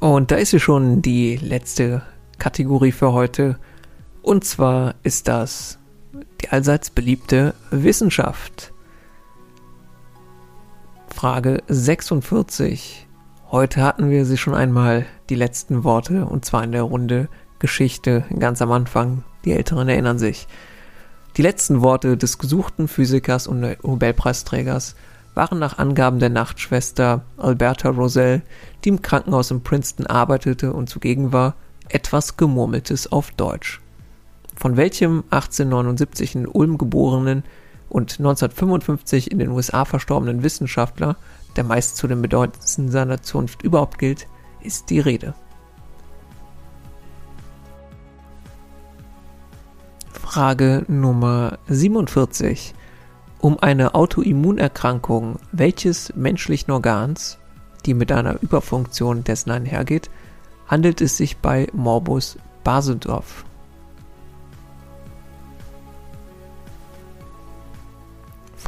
Und 0.00 0.32
da 0.32 0.36
ist 0.36 0.50
sie 0.50 0.60
schon 0.60 1.02
die 1.02 1.36
letzte 1.36 2.02
Kategorie 2.38 2.92
für 2.92 3.12
heute. 3.12 3.60
Und 4.22 4.44
zwar 4.44 4.96
ist 5.04 5.28
das 5.28 5.78
die 6.40 6.50
allseits 6.50 6.90
beliebte 6.90 7.54
Wissenschaft. 7.70 8.72
Frage 11.14 11.62
46. 11.68 13.06
Heute 13.50 13.82
hatten 13.82 14.10
wir 14.10 14.24
sie 14.24 14.36
schon 14.36 14.54
einmal, 14.54 15.06
die 15.30 15.34
letzten 15.34 15.82
Worte, 15.82 16.26
und 16.26 16.44
zwar 16.44 16.62
in 16.62 16.72
der 16.72 16.82
Runde 16.82 17.28
Geschichte 17.58 18.24
ganz 18.38 18.62
am 18.62 18.70
Anfang. 18.72 19.24
Die 19.44 19.52
Älteren 19.52 19.88
erinnern 19.88 20.18
sich. 20.18 20.46
Die 21.36 21.42
letzten 21.42 21.82
Worte 21.82 22.16
des 22.16 22.38
gesuchten 22.38 22.88
Physikers 22.88 23.46
und 23.46 23.60
Nobelpreisträgers 23.60 24.96
waren 25.34 25.58
nach 25.58 25.78
Angaben 25.78 26.18
der 26.18 26.30
Nachtschwester 26.30 27.22
Alberta 27.36 27.90
Rosell, 27.90 28.42
die 28.84 28.88
im 28.90 29.02
Krankenhaus 29.02 29.50
in 29.50 29.62
Princeton 29.62 30.06
arbeitete 30.06 30.72
und 30.72 30.88
zugegen 30.88 31.32
war, 31.32 31.54
etwas 31.88 32.36
Gemurmeltes 32.36 33.10
auf 33.10 33.30
Deutsch. 33.32 33.80
Von 34.58 34.76
welchem 34.76 35.22
1879 35.30 36.34
in 36.34 36.46
Ulm 36.48 36.78
geborenen 36.78 37.44
und 37.88 38.18
1955 38.18 39.30
in 39.30 39.38
den 39.38 39.50
USA 39.50 39.84
verstorbenen 39.84 40.42
Wissenschaftler, 40.42 41.16
der 41.54 41.62
meist 41.62 41.96
zu 41.96 42.08
den 42.08 42.20
bedeutendsten 42.20 42.90
seiner 42.90 43.22
Zunft 43.22 43.62
überhaupt 43.62 44.00
gilt, 44.00 44.26
ist 44.60 44.90
die 44.90 44.98
Rede. 44.98 45.34
Frage 50.12 50.84
Nummer 50.88 51.58
47. 51.68 52.74
Um 53.38 53.60
eine 53.60 53.94
Autoimmunerkrankung 53.94 55.36
welches 55.52 56.12
menschlichen 56.16 56.72
Organs, 56.72 57.38
die 57.86 57.94
mit 57.94 58.10
einer 58.10 58.42
Überfunktion 58.42 59.22
dessen 59.22 59.52
einhergeht, 59.52 60.10
handelt 60.66 61.00
es 61.00 61.16
sich 61.16 61.36
bei 61.36 61.68
Morbus 61.72 62.38
Basedorf? 62.64 63.44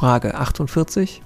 Frage 0.01 0.33
48. 0.33 1.21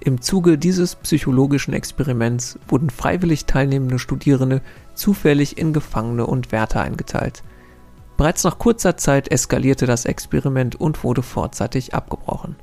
Im 0.00 0.20
Zuge 0.20 0.58
dieses 0.58 0.94
psychologischen 0.94 1.72
Experiments 1.72 2.58
wurden 2.68 2.90
freiwillig 2.90 3.46
teilnehmende 3.46 3.98
Studierende 3.98 4.60
zufällig 4.92 5.56
in 5.56 5.72
Gefangene 5.72 6.26
und 6.26 6.52
Wärter 6.52 6.82
eingeteilt. 6.82 7.42
Bereits 8.18 8.44
nach 8.44 8.58
kurzer 8.58 8.98
Zeit 8.98 9.32
eskalierte 9.32 9.86
das 9.86 10.04
Experiment 10.04 10.76
und 10.76 11.02
wurde 11.02 11.22
vorzeitig 11.22 11.94
abgebrochen. 11.94 12.56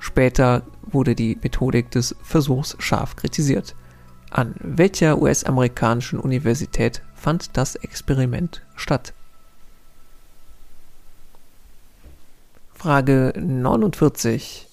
Später 0.00 0.62
wurde 0.82 1.14
die 1.14 1.38
Methodik 1.40 1.92
des 1.92 2.16
Versuchs 2.20 2.74
scharf 2.80 3.14
kritisiert. 3.14 3.76
An 4.32 4.56
welcher 4.58 5.22
US-amerikanischen 5.22 6.18
Universität 6.18 7.02
fand 7.14 7.56
das 7.56 7.76
Experiment 7.76 8.66
statt? 8.74 9.14
Frage 12.76 13.32
49. 13.38 14.68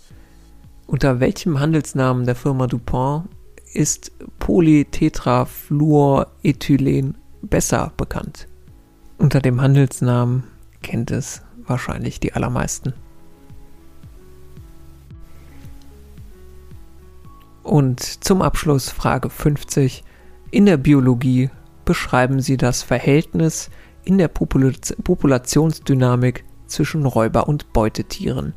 Unter 0.88 1.22
welchem 1.22 1.62
Handelsnamen 1.62 2.26
der 2.26 2.36
Firma 2.36 2.68
DuPont 2.68 3.30
ist 3.74 4.12
Polytetrafluorethylen 4.40 7.16
besser 7.42 7.94
bekannt? 7.96 8.50
Unter 9.18 9.40
dem 9.40 9.62
Handelsnamen 9.62 10.44
kennt 10.82 11.12
es 11.12 11.44
wahrscheinlich 11.66 12.20
die 12.20 12.34
allermeisten. 12.34 12.92
Und 17.64 18.02
zum 18.02 18.42
Abschluss 18.42 18.90
Frage 18.90 19.30
50. 19.30 20.04
In 20.52 20.66
der 20.66 20.76
Biologie 20.76 21.50
beschreiben 21.86 22.42
Sie 22.42 22.58
das 22.58 22.84
Verhältnis 22.84 23.70
in 24.04 24.18
der 24.18 24.28
Popul 24.28 24.74
Populationsdynamik 25.06 26.44
zwischen 26.68 27.06
Räuber- 27.06 27.48
und 27.48 27.74
Beutetieren. 27.74 28.54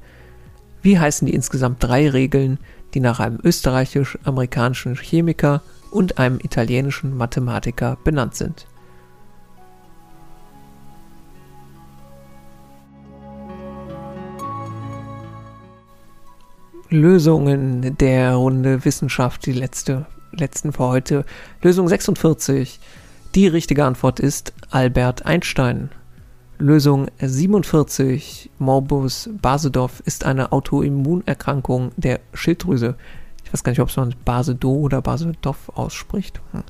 Wie 0.82 0.98
heißen 0.98 1.26
die 1.26 1.34
insgesamt 1.34 1.82
drei 1.82 2.08
Regeln, 2.08 2.58
die 2.94 3.00
nach 3.00 3.20
einem 3.20 3.38
österreichisch-amerikanischen 3.42 4.96
Chemiker 4.96 5.62
und 5.90 6.18
einem 6.18 6.38
italienischen 6.40 7.16
Mathematiker 7.16 7.98
benannt 8.04 8.34
sind? 8.34 8.66
Lösungen 16.88 17.96
der 17.98 18.34
Runde 18.34 18.84
Wissenschaft, 18.84 19.44
die 19.46 19.52
letzte, 19.52 20.06
letzten 20.32 20.72
für 20.72 20.84
heute. 20.84 21.24
Lösung 21.62 21.88
46. 21.88 22.78
Die 23.34 23.48
richtige 23.48 23.84
Antwort 23.84 24.20
ist 24.20 24.52
Albert 24.70 25.26
Einstein. 25.26 25.90
Lösung 26.58 27.08
47. 27.20 28.50
Morbus 28.58 29.28
Basedorf 29.42 30.02
ist 30.06 30.24
eine 30.24 30.52
Autoimmunerkrankung 30.52 31.92
der 31.96 32.20
Schilddrüse. 32.32 32.96
Ich 33.44 33.52
weiß 33.52 33.62
gar 33.62 33.72
nicht, 33.72 33.80
ob 33.80 33.90
es 33.90 33.96
man 33.96 34.14
Basedo 34.24 34.72
oder 34.72 35.02
Basedorf 35.02 35.70
ausspricht. 35.74 36.40
Hm. 36.52 36.62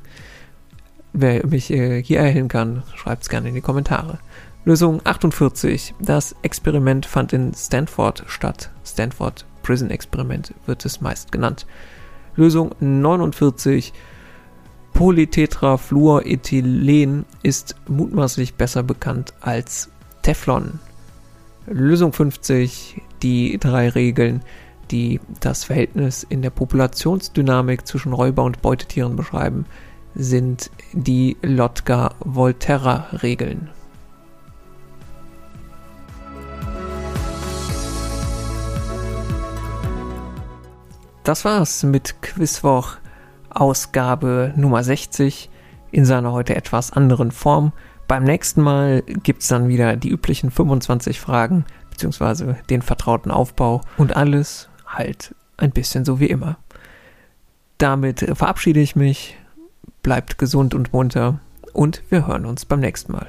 Wer 1.13 1.47
mich 1.47 1.71
äh, 1.71 2.03
hier 2.03 2.19
erhellen 2.19 2.49
kann, 2.49 2.83
schreibt 2.95 3.23
es 3.23 3.29
gerne 3.29 3.49
in 3.49 3.55
die 3.55 3.61
Kommentare. 3.61 4.19
Lösung 4.65 5.01
48. 5.05 5.95
Das 6.01 6.35
Experiment 6.43 7.07
fand 7.07 7.33
in 7.33 7.55
Stanford 7.55 8.25
statt. 8.27 8.71
Stanford 8.85 9.47
Prison 9.63 9.91
Experiment 9.91 10.53
wird 10.67 10.85
es 10.85 11.01
meist 11.01 11.31
genannt. 11.31 11.67
Lösung 12.35 12.75
49. 12.81 13.93
Polytetrafluorethylen 14.97 17.25
ist 17.43 17.77
mutmaßlich 17.87 18.55
besser 18.55 18.83
bekannt 18.83 19.35
als 19.43 19.91
Teflon. 20.23 20.79
Lösung 21.67 22.15
50. 22.15 23.03
Die 23.23 23.59
drei 23.59 23.91
Regeln, 23.91 24.41
die 24.91 25.21
das 25.41 25.65
Verhältnis 25.65 26.25
in 26.27 26.41
der 26.41 26.49
Populationsdynamik 26.49 27.87
zwischen 27.87 28.15
Räuber- 28.15 28.45
und 28.45 28.63
Beutetieren 28.63 29.17
beschreiben, 29.17 29.67
sind 30.15 30.71
die 30.95 31.37
Lotka-Volterra-Regeln. 31.43 33.69
Das 41.23 41.45
war's 41.45 41.83
mit 41.83 42.23
Quizwoch 42.23 42.97
Ausgabe 43.57 44.53
Nummer 44.57 44.85
60 44.85 45.51
in 45.91 46.05
seiner 46.05 46.33
heute 46.33 46.55
etwas 46.55 46.93
anderen 46.93 47.31
Form. 47.31 47.73
Beim 48.07 48.25
nächsten 48.25 48.63
Mal 48.63 49.03
gibt's 49.03 49.49
dann 49.49 49.69
wieder 49.69 49.97
die 49.97 50.11
üblichen 50.11 50.51
25 50.51 51.21
Fragen 51.21 51.65
beziehungsweise 51.91 52.59
den 52.69 52.83
vertrauten 52.83 53.31
Aufbau 53.31 53.81
und 53.97 54.15
alles 54.15 54.69
halt 54.87 55.35
ein 55.57 55.71
bisschen 55.71 56.05
so 56.05 56.21
wie 56.21 56.27
immer. 56.27 56.59
Damit 57.79 58.21
verabschiede 58.21 58.81
ich 58.81 58.97
mich, 58.97 59.37
bleibt 60.03 60.39
gesund 60.39 60.75
und 60.75 60.93
munter 60.93 61.41
und 61.73 62.03
wir 62.11 62.27
hören 62.27 62.47
uns 62.47 62.65
beim 62.65 62.81
nächsten 62.81 63.13
Mal. 63.13 63.29